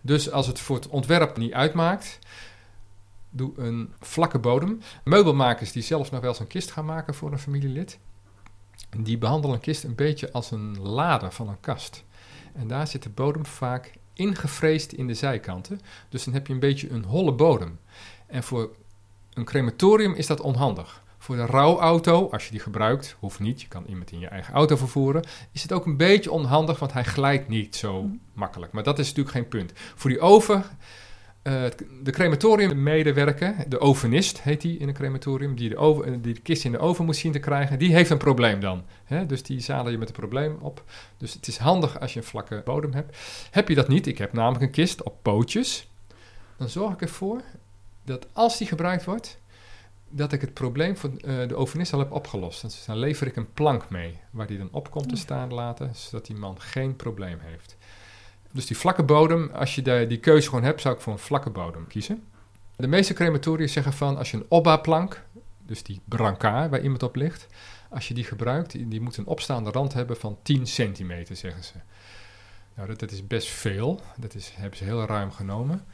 Dus 0.00 0.30
als 0.30 0.46
het 0.46 0.60
voor 0.60 0.76
het 0.76 0.88
ontwerp 0.88 1.36
niet 1.36 1.52
uitmaakt 1.52 2.18
doe 3.36 3.52
een 3.56 3.92
vlakke 4.00 4.38
bodem. 4.38 4.80
Meubelmakers 5.04 5.72
die 5.72 5.82
zelfs 5.82 6.10
nog 6.10 6.20
wel 6.20 6.30
eens 6.30 6.38
een 6.38 6.46
kist 6.46 6.70
gaan 6.70 6.84
maken 6.84 7.14
voor 7.14 7.32
een 7.32 7.38
familielid, 7.38 7.98
die 8.96 9.18
behandelen 9.18 9.56
een 9.56 9.62
kist 9.62 9.84
een 9.84 9.94
beetje 9.94 10.32
als 10.32 10.50
een 10.50 10.80
lade 10.80 11.30
van 11.30 11.48
een 11.48 11.60
kast. 11.60 12.04
En 12.52 12.68
daar 12.68 12.86
zit 12.86 13.02
de 13.02 13.10
bodem 13.10 13.46
vaak 13.46 13.92
ingevreesd 14.12 14.92
in 14.92 15.06
de 15.06 15.14
zijkanten. 15.14 15.80
Dus 16.08 16.24
dan 16.24 16.34
heb 16.34 16.46
je 16.46 16.52
een 16.52 16.58
beetje 16.58 16.90
een 16.90 17.04
holle 17.04 17.32
bodem. 17.32 17.78
En 18.26 18.42
voor 18.42 18.70
een 19.32 19.44
crematorium 19.44 20.14
is 20.14 20.26
dat 20.26 20.40
onhandig. 20.40 21.02
Voor 21.18 21.36
de 21.36 21.46
rouwauto, 21.46 22.28
als 22.30 22.44
je 22.44 22.50
die 22.50 22.60
gebruikt, 22.60 23.16
hoeft 23.18 23.40
niet, 23.40 23.60
je 23.60 23.68
kan 23.68 23.84
iemand 23.88 24.12
in 24.12 24.18
je 24.18 24.28
eigen 24.28 24.54
auto 24.54 24.76
vervoeren, 24.76 25.24
is 25.52 25.62
het 25.62 25.72
ook 25.72 25.86
een 25.86 25.96
beetje 25.96 26.30
onhandig, 26.30 26.78
want 26.78 26.92
hij 26.92 27.04
glijdt 27.04 27.48
niet 27.48 27.76
zo 27.76 28.02
mm. 28.02 28.20
makkelijk. 28.32 28.72
Maar 28.72 28.82
dat 28.82 28.98
is 28.98 29.08
natuurlijk 29.08 29.36
geen 29.36 29.48
punt. 29.48 29.72
Voor 29.74 30.10
die 30.10 30.20
oven 30.20 30.64
uh, 31.44 31.64
de 32.02 32.10
crematoriummedewerker, 32.10 33.54
de 33.68 33.80
ovenist 33.80 34.42
heet 34.42 34.60
die 34.60 34.78
in 34.78 34.88
een 34.88 34.94
crematorium, 34.94 35.56
die 35.56 35.68
de, 35.68 35.76
oven, 35.76 36.22
die 36.22 36.34
de 36.34 36.40
kist 36.40 36.64
in 36.64 36.72
de 36.72 36.78
oven 36.78 37.04
moet 37.04 37.16
zien 37.16 37.32
te 37.32 37.38
krijgen, 37.38 37.78
die 37.78 37.94
heeft 37.94 38.10
een 38.10 38.18
probleem 38.18 38.60
dan. 38.60 38.84
Hè? 39.04 39.26
Dus 39.26 39.42
die 39.42 39.60
zadel 39.60 39.90
je 39.90 39.98
met 39.98 40.08
een 40.08 40.14
probleem 40.14 40.56
op. 40.60 40.84
Dus 41.16 41.32
het 41.32 41.46
is 41.46 41.56
handig 41.56 42.00
als 42.00 42.12
je 42.12 42.18
een 42.20 42.26
vlakke 42.26 42.62
bodem 42.64 42.92
hebt. 42.92 43.16
Heb 43.50 43.68
je 43.68 43.74
dat 43.74 43.88
niet, 43.88 44.06
ik 44.06 44.18
heb 44.18 44.32
namelijk 44.32 44.64
een 44.64 44.70
kist 44.70 45.02
op 45.02 45.16
pootjes, 45.22 45.90
dan 46.56 46.68
zorg 46.68 46.92
ik 46.92 47.00
ervoor 47.00 47.40
dat 48.04 48.26
als 48.32 48.58
die 48.58 48.66
gebruikt 48.66 49.04
wordt, 49.04 49.38
dat 50.08 50.32
ik 50.32 50.40
het 50.40 50.54
probleem 50.54 50.96
van 50.96 51.20
uh, 51.24 51.48
de 51.48 51.56
ovenist 51.56 51.92
al 51.92 51.98
heb 51.98 52.12
opgelost. 52.12 52.62
Dus 52.62 52.84
dan 52.84 52.98
lever 52.98 53.26
ik 53.26 53.36
een 53.36 53.52
plank 53.52 53.90
mee, 53.90 54.18
waar 54.30 54.46
die 54.46 54.58
dan 54.58 54.68
op 54.72 54.90
komt 54.90 55.08
te 55.08 55.16
staan 55.16 55.54
laten, 55.54 55.94
zodat 55.94 56.26
die 56.26 56.36
man 56.36 56.60
geen 56.60 56.96
probleem 56.96 57.38
heeft. 57.40 57.76
Dus 58.54 58.66
die 58.66 58.76
vlakke 58.76 59.02
bodem, 59.02 59.50
als 59.54 59.74
je 59.74 59.82
de, 59.82 60.04
die 60.08 60.18
keuze 60.18 60.48
gewoon 60.48 60.64
hebt, 60.64 60.80
zou 60.80 60.94
ik 60.94 61.00
voor 61.00 61.12
een 61.12 61.18
vlakke 61.18 61.50
bodem 61.50 61.86
kiezen. 61.86 62.24
De 62.76 62.86
meeste 62.86 63.14
crematoria 63.14 63.66
zeggen 63.66 63.92
van 63.92 64.16
als 64.16 64.30
je 64.30 64.36
een 64.36 64.46
opba-plank, 64.48 65.22
dus 65.66 65.82
die 65.82 66.00
brancard 66.04 66.70
waar 66.70 66.80
iemand 66.80 67.02
op 67.02 67.16
ligt, 67.16 67.46
als 67.90 68.08
je 68.08 68.14
die 68.14 68.24
gebruikt, 68.24 68.70
die, 68.70 68.88
die 68.88 69.00
moet 69.00 69.16
een 69.16 69.26
opstaande 69.26 69.70
rand 69.70 69.92
hebben 69.92 70.16
van 70.16 70.38
10 70.42 70.66
centimeter, 70.66 71.36
zeggen 71.36 71.64
ze. 71.64 71.72
Nou, 72.74 72.88
dat, 72.88 72.98
dat 72.98 73.10
is 73.10 73.26
best 73.26 73.48
veel. 73.48 74.00
Dat 74.16 74.34
is, 74.34 74.52
hebben 74.54 74.78
ze 74.78 74.84
heel 74.84 75.04
ruim 75.04 75.30
genomen. 75.30 75.84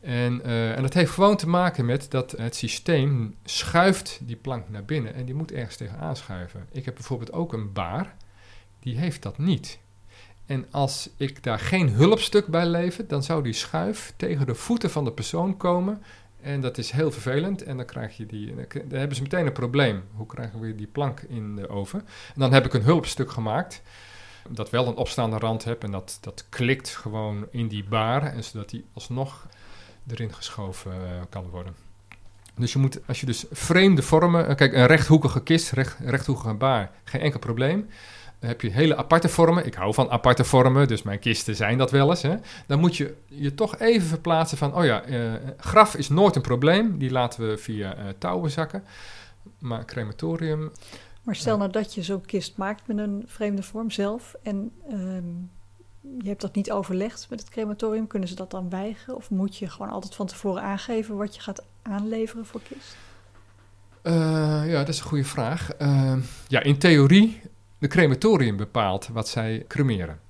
En, 0.00 0.40
uh, 0.44 0.76
en 0.76 0.82
dat 0.82 0.94
heeft 0.94 1.10
gewoon 1.10 1.36
te 1.36 1.48
maken 1.48 1.84
met 1.84 2.10
dat 2.10 2.30
het 2.30 2.56
systeem 2.56 3.34
schuift 3.44 4.18
die 4.22 4.36
plank 4.36 4.68
naar 4.68 4.84
binnen 4.84 5.14
en 5.14 5.24
die 5.24 5.34
moet 5.34 5.52
ergens 5.52 5.76
tegen 5.76 5.98
aanschuiven. 5.98 6.66
Ik 6.70 6.84
heb 6.84 6.94
bijvoorbeeld 6.94 7.32
ook 7.32 7.52
een 7.52 7.72
baar, 7.72 8.16
die 8.80 8.98
heeft 8.98 9.22
dat 9.22 9.38
niet. 9.38 9.78
En 10.46 10.66
als 10.70 11.10
ik 11.16 11.42
daar 11.42 11.58
geen 11.58 11.88
hulpstuk 11.88 12.46
bij 12.46 12.66
lever, 12.66 13.06
dan 13.06 13.22
zou 13.22 13.42
die 13.42 13.52
schuif 13.52 14.12
tegen 14.16 14.46
de 14.46 14.54
voeten 14.54 14.90
van 14.90 15.04
de 15.04 15.12
persoon 15.12 15.56
komen. 15.56 16.02
En 16.40 16.60
dat 16.60 16.78
is 16.78 16.90
heel 16.90 17.10
vervelend. 17.10 17.62
En 17.62 17.76
dan, 17.76 17.86
krijg 17.86 18.16
je 18.16 18.26
die, 18.26 18.54
dan 18.54 18.98
hebben 18.98 19.16
ze 19.16 19.22
meteen 19.22 19.46
een 19.46 19.52
probleem. 19.52 20.02
Hoe 20.12 20.26
krijgen 20.26 20.60
we 20.60 20.74
die 20.74 20.86
plank 20.86 21.20
in 21.20 21.56
de 21.56 21.68
oven? 21.68 22.00
En 22.34 22.40
dan 22.40 22.52
heb 22.52 22.64
ik 22.64 22.74
een 22.74 22.82
hulpstuk 22.82 23.30
gemaakt. 23.30 23.82
Dat 24.48 24.70
wel 24.70 24.86
een 24.86 24.96
opstaande 24.96 25.38
rand 25.38 25.64
heb. 25.64 25.82
En 25.82 25.90
dat, 25.90 26.18
dat 26.20 26.46
klikt 26.48 26.88
gewoon 26.88 27.46
in 27.50 27.68
die 27.68 27.84
baar. 27.84 28.22
En 28.22 28.44
zodat 28.44 28.70
die 28.70 28.84
alsnog 28.92 29.46
erin 30.06 30.34
geschoven 30.34 30.92
uh, 30.92 31.20
kan 31.28 31.48
worden. 31.50 31.74
Dus 32.56 32.72
je 32.72 32.78
moet, 32.78 33.06
als 33.06 33.20
je 33.20 33.26
dus 33.26 33.44
vreemde 33.50 34.02
vormen. 34.02 34.48
Uh, 34.50 34.54
kijk, 34.54 34.72
een 34.72 34.86
rechthoekige 34.86 35.42
kist, 35.42 35.70
recht, 35.70 35.98
rechthoekige 35.98 36.54
baar, 36.54 36.90
geen 37.04 37.20
enkel 37.20 37.38
probleem. 37.38 37.88
Dan 38.44 38.52
heb 38.52 38.62
je 38.62 38.70
hele 38.70 38.96
aparte 38.96 39.28
vormen. 39.28 39.66
Ik 39.66 39.74
hou 39.74 39.94
van 39.94 40.10
aparte 40.10 40.44
vormen, 40.44 40.88
dus 40.88 41.02
mijn 41.02 41.18
kisten 41.18 41.56
zijn 41.56 41.78
dat 41.78 41.90
wel 41.90 42.10
eens. 42.10 42.22
Hè. 42.22 42.36
Dan 42.66 42.80
moet 42.80 42.96
je 42.96 43.14
je 43.26 43.54
toch 43.54 43.78
even 43.78 44.08
verplaatsen 44.08 44.58
van, 44.58 44.74
oh 44.74 44.84
ja, 44.84 45.02
eh, 45.02 45.32
graf 45.56 45.96
is 45.96 46.08
nooit 46.08 46.36
een 46.36 46.42
probleem. 46.42 46.98
Die 46.98 47.10
laten 47.10 47.48
we 47.48 47.58
via 47.58 47.96
uh, 47.96 48.02
touwen 48.18 48.50
zakken. 48.50 48.84
Maar 49.58 49.84
crematorium... 49.84 50.72
Maar 51.22 51.36
stel 51.36 51.56
nou 51.56 51.70
dat 51.70 51.94
je 51.94 52.02
zo'n 52.02 52.26
kist 52.26 52.56
maakt 52.56 52.86
met 52.86 52.98
een 52.98 53.22
vreemde 53.26 53.62
vorm 53.62 53.90
zelf 53.90 54.34
en... 54.42 54.72
Ehm, 54.88 55.24
je 56.18 56.28
hebt 56.28 56.40
dat 56.40 56.54
niet 56.54 56.70
overlegd 56.70 57.26
met 57.30 57.40
het 57.40 57.48
crematorium, 57.48 58.06
kunnen 58.06 58.28
ze 58.28 58.34
dat 58.34 58.50
dan 58.50 58.70
weigeren? 58.70 59.16
Of 59.16 59.30
moet 59.30 59.56
je 59.56 59.70
gewoon 59.70 59.90
altijd 59.90 60.14
van 60.14 60.26
tevoren 60.26 60.62
aangeven 60.62 61.16
wat 61.16 61.34
je 61.34 61.40
gaat 61.40 61.64
aanleveren 61.82 62.46
voor 62.46 62.60
kist? 62.68 62.96
Uh, 64.02 64.12
ja, 64.66 64.78
dat 64.78 64.88
is 64.88 64.98
een 64.98 65.06
goede 65.06 65.24
vraag. 65.24 65.70
Uh, 65.78 66.16
ja, 66.48 66.62
in 66.62 66.78
theorie, 66.78 67.40
de 67.84 67.90
crematorium 67.90 68.56
bepaalt 68.56 69.08
wat 69.12 69.28
zij 69.28 69.64
cremeren. 69.68 70.20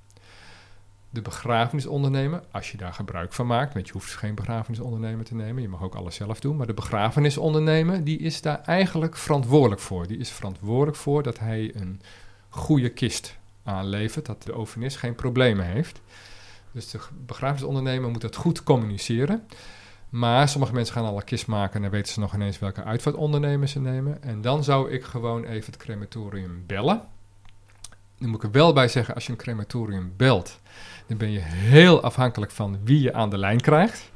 De 1.09 1.21
begrafenisondernemer, 1.21 2.43
als 2.51 2.71
je 2.71 2.77
daar 2.77 2.93
gebruik 2.93 3.33
van 3.33 3.47
maakt, 3.47 3.73
want 3.73 3.87
je 3.87 3.93
hoeft 3.93 4.15
geen 4.15 4.35
begrafenisondernemer 4.35 5.25
te 5.25 5.35
nemen, 5.35 5.61
je 5.61 5.67
mag 5.67 5.81
ook 5.81 5.95
alles 5.95 6.15
zelf 6.15 6.39
doen, 6.39 6.55
maar 6.55 6.67
de 6.67 6.73
begrafenisondernemer, 6.73 8.03
die 8.03 8.19
is 8.19 8.41
daar 8.41 8.61
eigenlijk 8.61 9.17
verantwoordelijk 9.17 9.81
voor. 9.81 10.07
Die 10.07 10.17
is 10.17 10.29
verantwoordelijk 10.29 10.97
voor 10.97 11.23
dat 11.23 11.39
hij 11.39 11.71
een 11.75 12.01
goede 12.49 12.89
kist 12.89 13.37
aanlevert, 13.63 14.25
dat 14.25 14.43
de 14.43 14.53
overnis 14.53 14.95
geen 14.95 15.15
problemen 15.15 15.65
heeft. 15.65 16.01
Dus 16.71 16.89
de 16.89 16.99
begrafenisondernemer 17.25 18.09
moet 18.09 18.21
dat 18.21 18.35
goed 18.35 18.63
communiceren. 18.63 19.47
Maar 20.09 20.49
sommige 20.49 20.73
mensen 20.73 20.93
gaan 20.93 21.05
al 21.05 21.17
een 21.17 21.23
kist 21.23 21.47
maken 21.47 21.75
en 21.75 21.81
dan 21.81 21.91
weten 21.91 22.13
ze 22.13 22.19
nog 22.19 22.33
ineens 22.33 22.59
welke 22.59 22.83
uitvaartondernemer 22.83 23.67
ze 23.67 23.79
nemen. 23.79 24.23
En 24.23 24.41
dan 24.41 24.63
zou 24.63 24.91
ik 24.91 25.03
gewoon 25.03 25.45
even 25.45 25.65
het 25.65 25.77
crematorium 25.81 26.63
bellen. 26.65 27.13
Dan 28.19 28.29
moet 28.29 28.37
ik 28.37 28.43
er 28.43 28.51
wel 28.51 28.73
bij 28.73 28.87
zeggen, 28.87 29.13
als 29.13 29.25
je 29.25 29.31
een 29.31 29.37
crematorium 29.37 30.13
belt, 30.17 30.59
dan 31.07 31.17
ben 31.17 31.31
je 31.31 31.39
heel 31.39 32.01
afhankelijk 32.01 32.51
van 32.51 32.79
wie 32.83 33.01
je 33.01 33.13
aan 33.13 33.29
de 33.29 33.37
lijn 33.37 33.61
krijgt. 33.61 34.11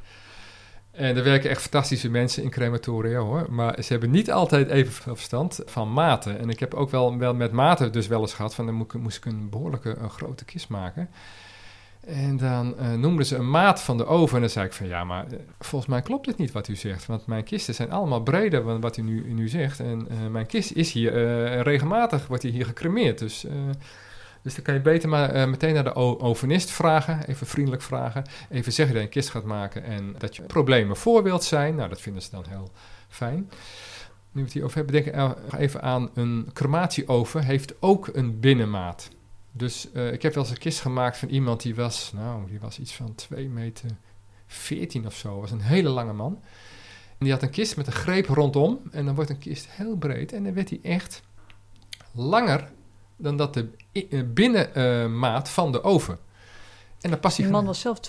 En 0.90 1.16
er 1.16 1.24
werken 1.24 1.50
echt 1.50 1.60
fantastische 1.60 2.08
mensen 2.08 2.42
in 2.42 2.50
crematoria 2.50 3.18
hoor. 3.18 3.46
Maar 3.50 3.82
ze 3.82 3.92
hebben 3.92 4.10
niet 4.10 4.32
altijd 4.32 4.68
even 4.68 4.92
veel 4.92 5.16
verstand 5.16 5.60
van 5.66 5.92
maten. 5.92 6.38
En 6.38 6.48
ik 6.48 6.60
heb 6.60 6.74
ook 6.74 6.90
wel, 6.90 7.18
wel 7.18 7.34
met 7.34 7.52
maten 7.52 7.92
dus 7.92 8.06
wel 8.06 8.20
eens 8.20 8.34
gehad 8.34 8.54
van 8.54 8.66
dan 8.66 8.86
moest 8.98 9.16
ik 9.16 9.24
een 9.24 9.50
behoorlijke 9.50 9.96
een 9.96 10.10
grote 10.10 10.44
kist 10.44 10.68
maken. 10.68 11.08
En 12.06 12.36
dan 12.36 12.74
uh, 12.80 12.92
noemden 12.92 13.26
ze 13.26 13.36
een 13.36 13.50
maat 13.50 13.82
van 13.82 13.96
de 13.96 14.06
oven. 14.06 14.34
En 14.34 14.40
dan 14.40 14.50
zei 14.50 14.66
ik 14.66 14.72
van 14.72 14.86
ja, 14.86 15.04
maar 15.04 15.26
eh, 15.26 15.38
volgens 15.58 15.90
mij 15.90 16.02
klopt 16.02 16.26
dit 16.26 16.36
niet 16.36 16.52
wat 16.52 16.68
u 16.68 16.76
zegt. 16.76 17.06
Want 17.06 17.26
mijn 17.26 17.44
kisten 17.44 17.74
zijn 17.74 17.90
allemaal 17.90 18.22
breder 18.22 18.64
dan 18.64 18.80
wat 18.80 18.96
u 18.96 19.02
nu, 19.32 19.48
zegt. 19.48 19.80
En 19.80 20.08
uh, 20.10 20.26
mijn 20.30 20.46
kist 20.46 20.70
is 20.70 20.92
hier 20.92 21.12
regelmatig, 21.62 22.26
wordt 22.26 22.42
hier 22.42 22.64
gecremeerd. 22.64 23.18
Dus 23.18 23.46
dus 24.42 24.54
dan 24.54 24.64
kan 24.64 24.74
je 24.74 24.80
beter 24.80 25.08
maar 25.08 25.48
meteen 25.48 25.74
naar 25.74 25.84
de 25.84 25.94
ovenist 25.94 26.70
vragen, 26.70 27.26
even 27.26 27.46
vriendelijk 27.46 27.82
vragen. 27.82 28.24
Even 28.50 28.72
zeggen 28.72 28.94
dat 28.94 29.02
je 29.02 29.08
een 29.08 29.14
kist 29.14 29.30
gaat 29.30 29.44
maken 29.44 29.84
en 29.84 30.14
dat 30.18 30.36
je 30.36 30.42
problemen 30.42 30.96
voor 30.96 31.22
wilt 31.22 31.44
zijn. 31.44 31.74
Nou, 31.74 31.88
dat 31.88 32.00
vinden 32.00 32.22
ze 32.22 32.30
dan 32.30 32.44
heel 32.48 32.70
fijn. 33.08 33.50
Nu 34.32 34.40
we 34.40 34.40
het 34.40 34.52
hierover 34.52 34.76
hebben, 34.76 34.94
denk 34.94 35.06
ik 35.06 35.36
even 35.58 35.82
aan 35.82 36.10
een 36.14 36.50
crematieoven, 36.52 37.44
heeft 37.44 37.74
ook 37.80 38.08
een 38.12 38.40
binnenmaat. 38.40 39.10
Dus 39.52 39.88
uh, 39.94 40.12
ik 40.12 40.22
heb 40.22 40.34
wel 40.34 40.42
eens 40.42 40.52
een 40.52 40.58
kist 40.58 40.80
gemaakt 40.80 41.16
van 41.16 41.28
iemand 41.28 41.62
die 41.62 41.74
was, 41.74 42.12
nou, 42.14 42.46
die 42.46 42.60
was 42.60 42.78
iets 42.78 42.94
van 42.94 43.14
2 43.14 43.48
meter 43.48 43.90
14 44.46 45.06
of 45.06 45.14
zo. 45.14 45.40
was 45.40 45.50
een 45.50 45.60
hele 45.60 45.88
lange 45.88 46.12
man. 46.12 46.42
En 47.18 47.26
die 47.26 47.32
had 47.32 47.42
een 47.42 47.50
kist 47.50 47.76
met 47.76 47.86
een 47.86 47.92
greep 47.92 48.26
rondom. 48.26 48.80
En 48.90 49.04
dan 49.04 49.14
wordt 49.14 49.30
een 49.30 49.38
kist 49.38 49.66
heel 49.68 49.96
breed. 49.96 50.32
En 50.32 50.44
dan 50.44 50.54
werd 50.54 50.70
hij 50.70 50.80
echt 50.82 51.22
langer 52.12 52.70
dan 53.16 53.36
dat 53.36 53.54
de 53.54 53.68
eh, 53.92 54.20
binnenmaat 54.26 55.48
van 55.48 55.72
de 55.72 55.82
oven. 55.82 56.18
En 57.00 57.10
dan 57.10 57.20
past 57.20 57.36
Die 57.36 57.48
man 57.48 57.64
was 57.64 57.80
zelf 57.80 57.98
2,14, 57.98 58.08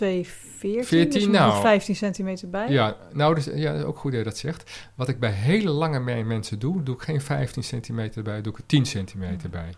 14, 0.59 1.09
dus 1.09 1.27
nou, 1.27 1.61
15 1.61 1.95
centimeter 1.95 2.49
bij. 2.49 2.69
Ja, 2.69 2.97
nou, 3.13 3.35
dus, 3.35 3.45
ja, 3.45 3.81
ook 3.81 3.97
goed 3.97 4.11
dat 4.11 4.19
je 4.19 4.25
dat 4.25 4.37
zegt. 4.37 4.89
Wat 4.95 5.07
ik 5.07 5.19
bij 5.19 5.31
hele 5.31 5.69
lange 5.69 6.23
mensen 6.23 6.59
doe, 6.59 6.83
doe 6.83 6.95
ik 6.95 7.01
geen 7.01 7.21
15 7.21 7.63
centimeter 7.63 8.23
bij, 8.23 8.41
doe 8.41 8.53
ik 8.53 8.59
er 8.59 8.65
10 8.65 8.85
centimeter 8.85 9.49
bij. 9.49 9.73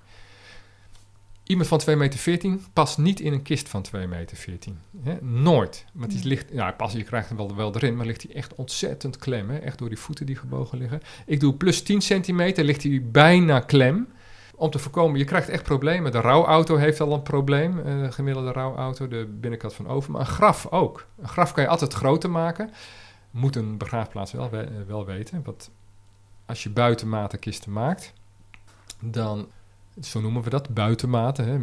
Iemand 1.44 1.68
van 1.68 1.82
2,14 1.82 1.98
meter 1.98 2.20
14 2.20 2.66
past 2.74 2.98
niet 2.98 3.20
in 3.20 3.34
een 3.34 3.42
kist 3.42 3.70
van 3.70 3.86
2,14 3.96 4.08
meter. 4.10 4.38
14. 4.38 4.80
Hè? 5.04 5.22
Nooit. 5.22 5.86
Want 5.94 6.12
die 6.12 6.26
ligt, 6.26 6.50
ja, 6.52 6.72
pas, 6.72 6.94
je 6.94 7.04
krijgt 7.04 7.28
hem 7.28 7.38
wel, 7.38 7.56
wel 7.56 7.76
erin, 7.76 7.96
maar 7.96 8.06
ligt 8.06 8.24
hij 8.24 8.36
echt 8.36 8.56
ontzettend 8.56 9.18
klem. 9.18 9.50
Hè? 9.50 9.58
Echt 9.58 9.78
door 9.78 9.90
die 9.90 10.00
voeten 10.00 10.26
die 10.26 10.36
gebogen 10.36 10.78
liggen. 10.78 11.02
Ik 11.26 11.40
doe 11.40 11.54
plus 11.54 11.84
10 11.84 12.02
centimeter, 12.02 12.64
ligt 12.64 12.84
hij 12.84 13.02
bijna 13.12 13.60
klem 13.60 14.08
om 14.56 14.70
te 14.70 14.80
voorkomen, 14.80 15.18
je 15.20 15.26
krijgt 15.26 15.50
echt 15.50 15.64
problemen. 15.64 16.12
De 16.12 16.22
rouwauto 16.22 16.76
heeft 16.76 17.02
al 17.02 17.14
een 17.14 17.24
probleem, 17.24 17.78
uh, 17.78 17.84
de 17.84 18.12
gemiddelde 18.12 18.52
rouwauto, 18.52 19.08
de 19.08 19.26
binnenkant 19.40 19.74
van 19.74 19.88
oven. 19.88 20.12
Maar 20.12 20.22
een 20.22 20.28
graf 20.28 20.68
ook. 20.68 21.08
Een 21.18 21.28
graf 21.28 21.52
kan 21.52 21.64
je 21.64 21.70
altijd 21.70 21.94
groter 21.94 22.30
maken. 22.30 22.70
Moet 23.32 23.56
een 23.56 23.78
begraafplaats 23.78 24.32
wel, 24.32 24.50
eh, 24.52 24.68
wel 24.88 25.06
weten. 25.06 25.42
Want 25.44 25.72
als 26.46 26.64
je 26.64 26.70
buitenmaten 26.70 27.40
kisten 27.40 27.72
maakt, 27.72 28.14
dan, 29.00 29.48
zo 30.02 30.22
noemen 30.22 30.44
we 30.44 30.50
dat, 30.50 30.70
buitenmaten. 30.70 31.46
Hè, 31.46 31.58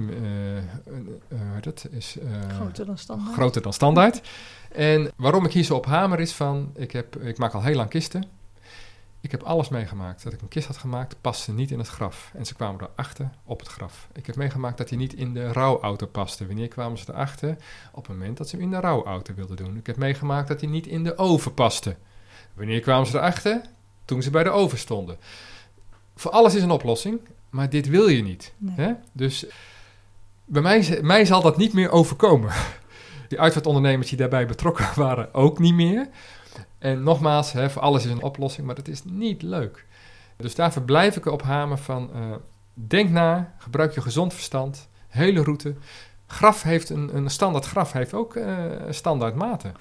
uh, 1.28 1.38
dat 1.60 1.86
is, 1.90 2.16
groter 2.56 2.86
dan 2.86 2.98
standaard. 2.98 3.34
Groter 3.34 3.62
dan 3.62 3.72
standaard. 3.72 4.20
En 4.72 5.10
waarom 5.16 5.44
ik 5.44 5.52
hier 5.52 5.64
zo 5.64 5.74
op 5.74 5.86
hamer 5.86 6.20
is 6.20 6.32
van, 6.32 6.72
ik, 6.76 6.92
heb, 6.92 7.16
ik 7.16 7.38
maak 7.38 7.54
al 7.54 7.62
heel 7.62 7.76
lang 7.76 7.88
kisten. 7.88 8.24
Ik 9.20 9.30
heb 9.30 9.42
alles 9.42 9.68
meegemaakt. 9.68 10.22
Dat 10.22 10.32
ik 10.32 10.40
een 10.40 10.48
kist 10.48 10.66
had 10.66 10.76
gemaakt, 10.76 11.16
paste 11.20 11.52
niet 11.52 11.70
in 11.70 11.78
het 11.78 11.88
graf. 11.88 12.30
En 12.34 12.46
ze 12.46 12.54
kwamen 12.54 12.80
erachter 12.80 13.30
op 13.44 13.58
het 13.58 13.68
graf. 13.68 14.08
Ik 14.12 14.26
heb 14.26 14.36
meegemaakt 14.36 14.78
dat 14.78 14.88
hij 14.88 14.98
niet 14.98 15.14
in 15.14 15.34
de 15.34 15.52
rouwauto 15.52 16.06
paste. 16.06 16.46
Wanneer 16.46 16.68
kwamen 16.68 16.98
ze 16.98 17.04
erachter? 17.08 17.56
Op 17.92 18.06
het 18.06 18.16
moment 18.16 18.36
dat 18.36 18.48
ze 18.48 18.56
hem 18.56 18.64
in 18.64 18.70
de 18.70 18.80
rouwauto 18.80 19.34
wilden 19.34 19.56
doen. 19.56 19.76
Ik 19.76 19.86
heb 19.86 19.96
meegemaakt 19.96 20.48
dat 20.48 20.60
hij 20.60 20.70
niet 20.70 20.86
in 20.86 21.04
de 21.04 21.18
oven 21.18 21.54
paste. 21.54 21.96
Wanneer 22.54 22.80
kwamen 22.80 23.06
ze 23.06 23.16
erachter? 23.16 23.60
Toen 24.04 24.22
ze 24.22 24.30
bij 24.30 24.42
de 24.42 24.50
oven 24.50 24.78
stonden. 24.78 25.18
Voor 26.14 26.30
alles 26.30 26.54
is 26.54 26.62
een 26.62 26.70
oplossing, 26.70 27.20
maar 27.50 27.70
dit 27.70 27.88
wil 27.88 28.08
je 28.08 28.22
niet. 28.22 28.52
Hè? 28.70 28.92
Dus 29.12 29.46
bij 30.44 30.62
mij, 30.62 30.98
mij 31.02 31.24
zal 31.24 31.42
dat 31.42 31.56
niet 31.56 31.72
meer 31.72 31.90
overkomen. 31.90 32.52
Die 33.28 33.40
uitvaartondernemers 33.40 34.08
die 34.08 34.18
daarbij 34.18 34.46
betrokken 34.46 34.86
waren 35.02 35.34
ook 35.34 35.58
niet 35.58 35.74
meer. 35.74 36.08
En 36.78 37.02
nogmaals, 37.02 37.52
hè, 37.52 37.70
voor 37.70 37.82
alles 37.82 38.04
is 38.04 38.10
een 38.10 38.22
oplossing, 38.22 38.66
maar 38.66 38.74
dat 38.74 38.88
is 38.88 39.04
niet 39.04 39.42
leuk. 39.42 39.86
Dus 40.36 40.54
daarvoor 40.54 40.82
blijf 40.82 41.16
ik 41.16 41.26
erop 41.26 41.42
hamen 41.42 41.78
van... 41.78 42.10
Uh, 42.14 42.34
denk 42.74 43.10
na, 43.10 43.54
gebruik 43.58 43.94
je 43.94 44.00
gezond 44.00 44.34
verstand, 44.34 44.88
hele 45.08 45.42
route. 45.42 45.74
Graf 46.26 46.62
heeft 46.62 46.90
een, 46.90 47.16
een 47.16 47.30
standaard 47.30 47.66
graf, 47.66 47.92
heeft 47.92 48.14
ook 48.14 48.36
uh, 48.36 48.64
standaard 48.90 49.34
maten. 49.34 49.74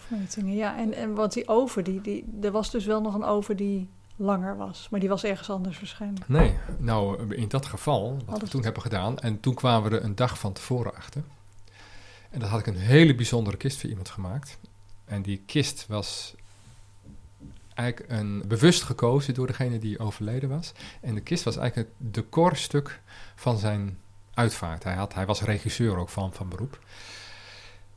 Ja, 0.44 0.78
en, 0.78 0.94
en 0.94 1.14
wat 1.14 1.34
die 1.34 1.48
over, 1.48 1.84
die, 1.84 2.02
die, 2.02 2.26
er 2.42 2.52
was 2.52 2.72
dus 2.72 2.86
wel 2.86 3.02
nog 3.02 3.14
een 3.14 3.24
over 3.24 3.56
die 3.56 3.90
langer 4.20 4.58
was. 4.58 4.88
Maar 4.92 5.00
die 5.00 5.10
was 5.10 5.24
ergens 5.24 5.50
anders 5.50 5.80
waarschijnlijk. 5.80 6.28
Nee, 6.28 6.58
nou 6.78 7.36
in 7.36 7.48
dat 7.48 7.66
geval, 7.66 8.18
wat 8.26 8.42
we 8.42 8.48
toen 8.48 8.64
hebben 8.64 8.82
gedaan... 8.82 9.20
en 9.20 9.40
toen 9.40 9.54
kwamen 9.54 9.90
we 9.90 9.98
er 9.98 10.04
een 10.04 10.16
dag 10.16 10.40
van 10.40 10.54
tevoren 10.54 10.96
achter... 10.96 11.24
En 12.30 12.40
dat 12.40 12.50
had 12.50 12.60
ik 12.60 12.68
een 12.68 12.76
hele 12.76 13.16
bijzondere 13.16 13.58
kist 13.58 13.80
voor 13.80 13.90
iemand 13.90 14.10
gemaakt. 14.10 14.58
En 15.06 15.22
die 15.22 15.44
kist 15.46 15.86
was 15.88 16.36
eigenlijk 17.74 18.12
een, 18.12 18.44
bewust 18.48 18.84
gekozen 18.84 19.34
door 19.34 19.48
degene 19.48 19.80
die 19.80 20.00
overleden 20.00 20.50
was. 20.50 20.72
En 21.02 21.16
de 21.16 21.22
kist 21.22 21.44
was 21.44 21.58
eigenlijk 21.58 21.90
het 21.98 22.14
decorstuk 22.14 23.02
van 23.36 23.58
zijn 23.58 23.98
uitvaart. 24.34 24.84
Hij, 24.84 24.94
had, 24.94 25.14
hij 25.14 25.26
was 25.26 25.42
regisseur 25.42 25.98
ook 25.98 26.10
van, 26.10 26.34
van 26.34 26.50
beroep. 26.50 26.80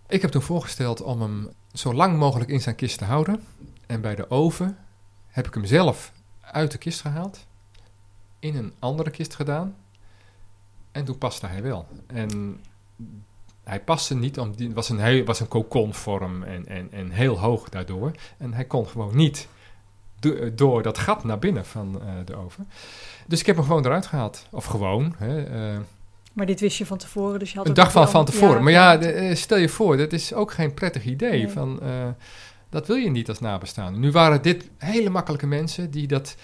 Ik 0.09 0.23
heb 0.23 0.31
toen 0.31 0.43
voorgesteld 0.43 1.03
om 1.03 1.21
hem 1.21 1.51
zo 1.73 1.95
lang 1.95 2.19
mogelijk 2.19 2.51
in 2.51 2.61
zijn 2.61 2.75
kist 2.75 2.99
te 2.99 3.05
houden. 3.05 3.45
En 3.87 4.01
bij 4.01 4.15
de 4.15 4.31
oven 4.31 4.79
heb 5.33 5.47
ik 5.47 5.55
hem 5.55 5.65
zelf 5.65 6.13
uit 6.41 6.71
de 6.71 6.79
kist 6.79 7.01
gehaald, 7.01 7.47
in 8.39 8.57
een 8.57 8.73
andere 8.79 9.11
kist 9.11 9.35
gedaan. 9.35 9.77
En 10.93 11.05
toen 11.05 11.19
paste 11.19 11.47
hij 11.47 11.63
wel. 11.63 11.87
En 12.07 12.61
hij 13.65 13.81
paste 13.81 14.15
niet, 14.15 14.39
om 14.39 14.57
die 14.57 14.75
was 14.75 14.89
een, 14.89 15.01
heel, 15.01 15.25
was 15.25 15.41
een 15.41 15.49
kokonvorm 15.49 16.43
en, 16.43 16.67
en, 16.67 16.89
en 16.93 17.11
heel 17.11 17.39
hoog 17.39 17.69
daardoor. 17.69 18.13
En 18.37 18.55
hij 18.55 18.65
kon 18.65 18.87
gewoon 18.87 19.17
niet 19.17 19.49
door 20.55 20.83
dat 20.83 20.99
gat 20.99 21.25
naar 21.25 21.39
binnen 21.39 21.67
van 21.67 22.01
uh, 22.03 22.11
de 22.25 22.37
oven. 22.37 22.69
Dus 23.27 23.41
ik 23.41 23.47
heb 23.47 23.57
hem 23.57 23.65
gewoon 23.65 23.85
eruit 23.85 24.07
gehaald. 24.07 24.47
Of 24.51 24.65
gewoon. 24.65 25.15
Hè, 25.19 25.73
uh, 25.73 25.79
maar 26.33 26.47
dit 26.47 26.61
wist 26.61 26.79
je 26.79 26.87
van 26.87 26.99
tevoren, 26.99 27.39
dus 27.39 27.53
je 27.53 27.59
had 27.59 27.69
Een 27.69 27.75
dag 27.75 27.93
van, 27.93 28.09
van 28.09 28.25
tevoren. 28.25 28.63
maar 28.63 28.73
ja, 28.73 28.97
de, 28.97 29.29
uh, 29.29 29.35
stel 29.35 29.59
je 29.59 29.69
voor, 29.69 29.97
dat 29.97 30.13
is 30.13 30.35
ook 30.35 30.53
geen 30.53 30.75
prettig 30.75 31.05
idee. 31.05 31.31
Nee. 31.31 31.49
Van, 31.49 31.81
dat 32.73 32.87
wil 32.87 32.97
je 32.97 33.11
niet 33.11 33.29
als 33.29 33.41
nabestaande. 33.41 33.99
Nu 33.99 34.11
waren 34.11 34.43
dit 34.43 34.71
hele 34.79 35.11
makkelijke 35.11 35.47
mensen 35.47 35.91
die 35.91 36.07
dat 36.07 36.37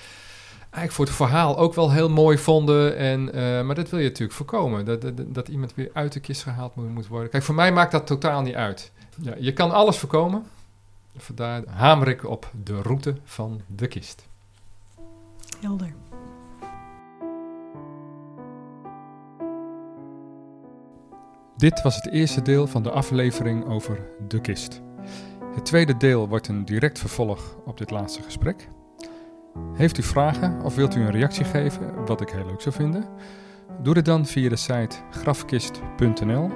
eigenlijk 0.60 0.92
voor 0.92 1.04
het 1.04 1.14
verhaal 1.14 1.58
ook 1.58 1.74
wel 1.74 1.92
heel 1.92 2.10
mooi 2.10 2.38
vonden. 2.38 2.96
En, 2.96 3.24
maar 3.66 3.74
dat 3.74 3.90
wil 3.90 3.98
je 3.98 4.08
natuurlijk 4.08 4.36
voorkomen. 4.36 4.84
Dat, 4.84 5.00
dat, 5.00 5.34
dat, 5.34 5.48
iemand 5.48 5.74
weer 5.74 5.90
uit 5.92 6.12
de 6.12 6.20
kist 6.20 6.42
gehaald 6.42 6.74
moet, 6.74 6.88
moet 6.88 7.06
worden. 7.06 7.30
Kijk, 7.30 7.42
voor 7.42 7.54
mij 7.54 7.72
maakt 7.72 7.92
dat 7.92 8.06
totaal 8.06 8.42
niet 8.42 8.54
uit. 8.54 8.92
Ja, 9.20 9.34
je 9.38 9.52
kan 9.52 9.70
alles 9.70 9.98
voorkomen. 9.98 10.44
Vandaar 11.16 11.62
hamer 11.66 12.08
ik 12.08 12.24
op 12.24 12.50
de 12.64 12.82
route 12.82 13.14
van 13.24 13.60
de 13.66 13.86
kist. 13.86 14.26
Helder. 15.60 15.92
Dit 21.56 21.82
was 21.82 21.96
het 21.96 22.10
eerste 22.10 22.42
deel 22.42 22.66
van 22.66 22.82
de 22.82 22.90
aflevering 22.90 23.64
over 23.64 24.00
de 24.28 24.40
kist. 24.40 24.80
Het 25.58 25.66
tweede 25.66 25.96
deel 25.96 26.28
wordt 26.28 26.48
een 26.48 26.64
direct 26.64 26.98
vervolg 26.98 27.56
op 27.64 27.78
dit 27.78 27.90
laatste 27.90 28.22
gesprek. 28.22 28.68
Heeft 29.74 29.98
u 29.98 30.02
vragen 30.02 30.62
of 30.62 30.74
wilt 30.74 30.96
u 30.96 31.00
een 31.00 31.10
reactie 31.10 31.44
geven, 31.44 32.04
wat 32.04 32.20
ik 32.20 32.28
heel 32.28 32.46
leuk 32.46 32.60
zou 32.60 32.74
vinden? 32.74 33.08
Doe 33.82 33.94
dit 33.94 34.04
dan 34.04 34.26
via 34.26 34.48
de 34.48 34.56
site 34.56 34.96
grafkist.nl 35.10 36.50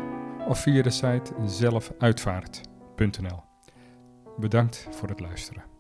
of 0.49 0.59
via 0.59 0.83
de 0.83 0.91
site 0.91 1.33
zelfuitvaart.nl. 1.45 3.43
Bedankt 4.39 4.87
voor 4.91 5.09
het 5.09 5.21
luisteren. 5.21 5.72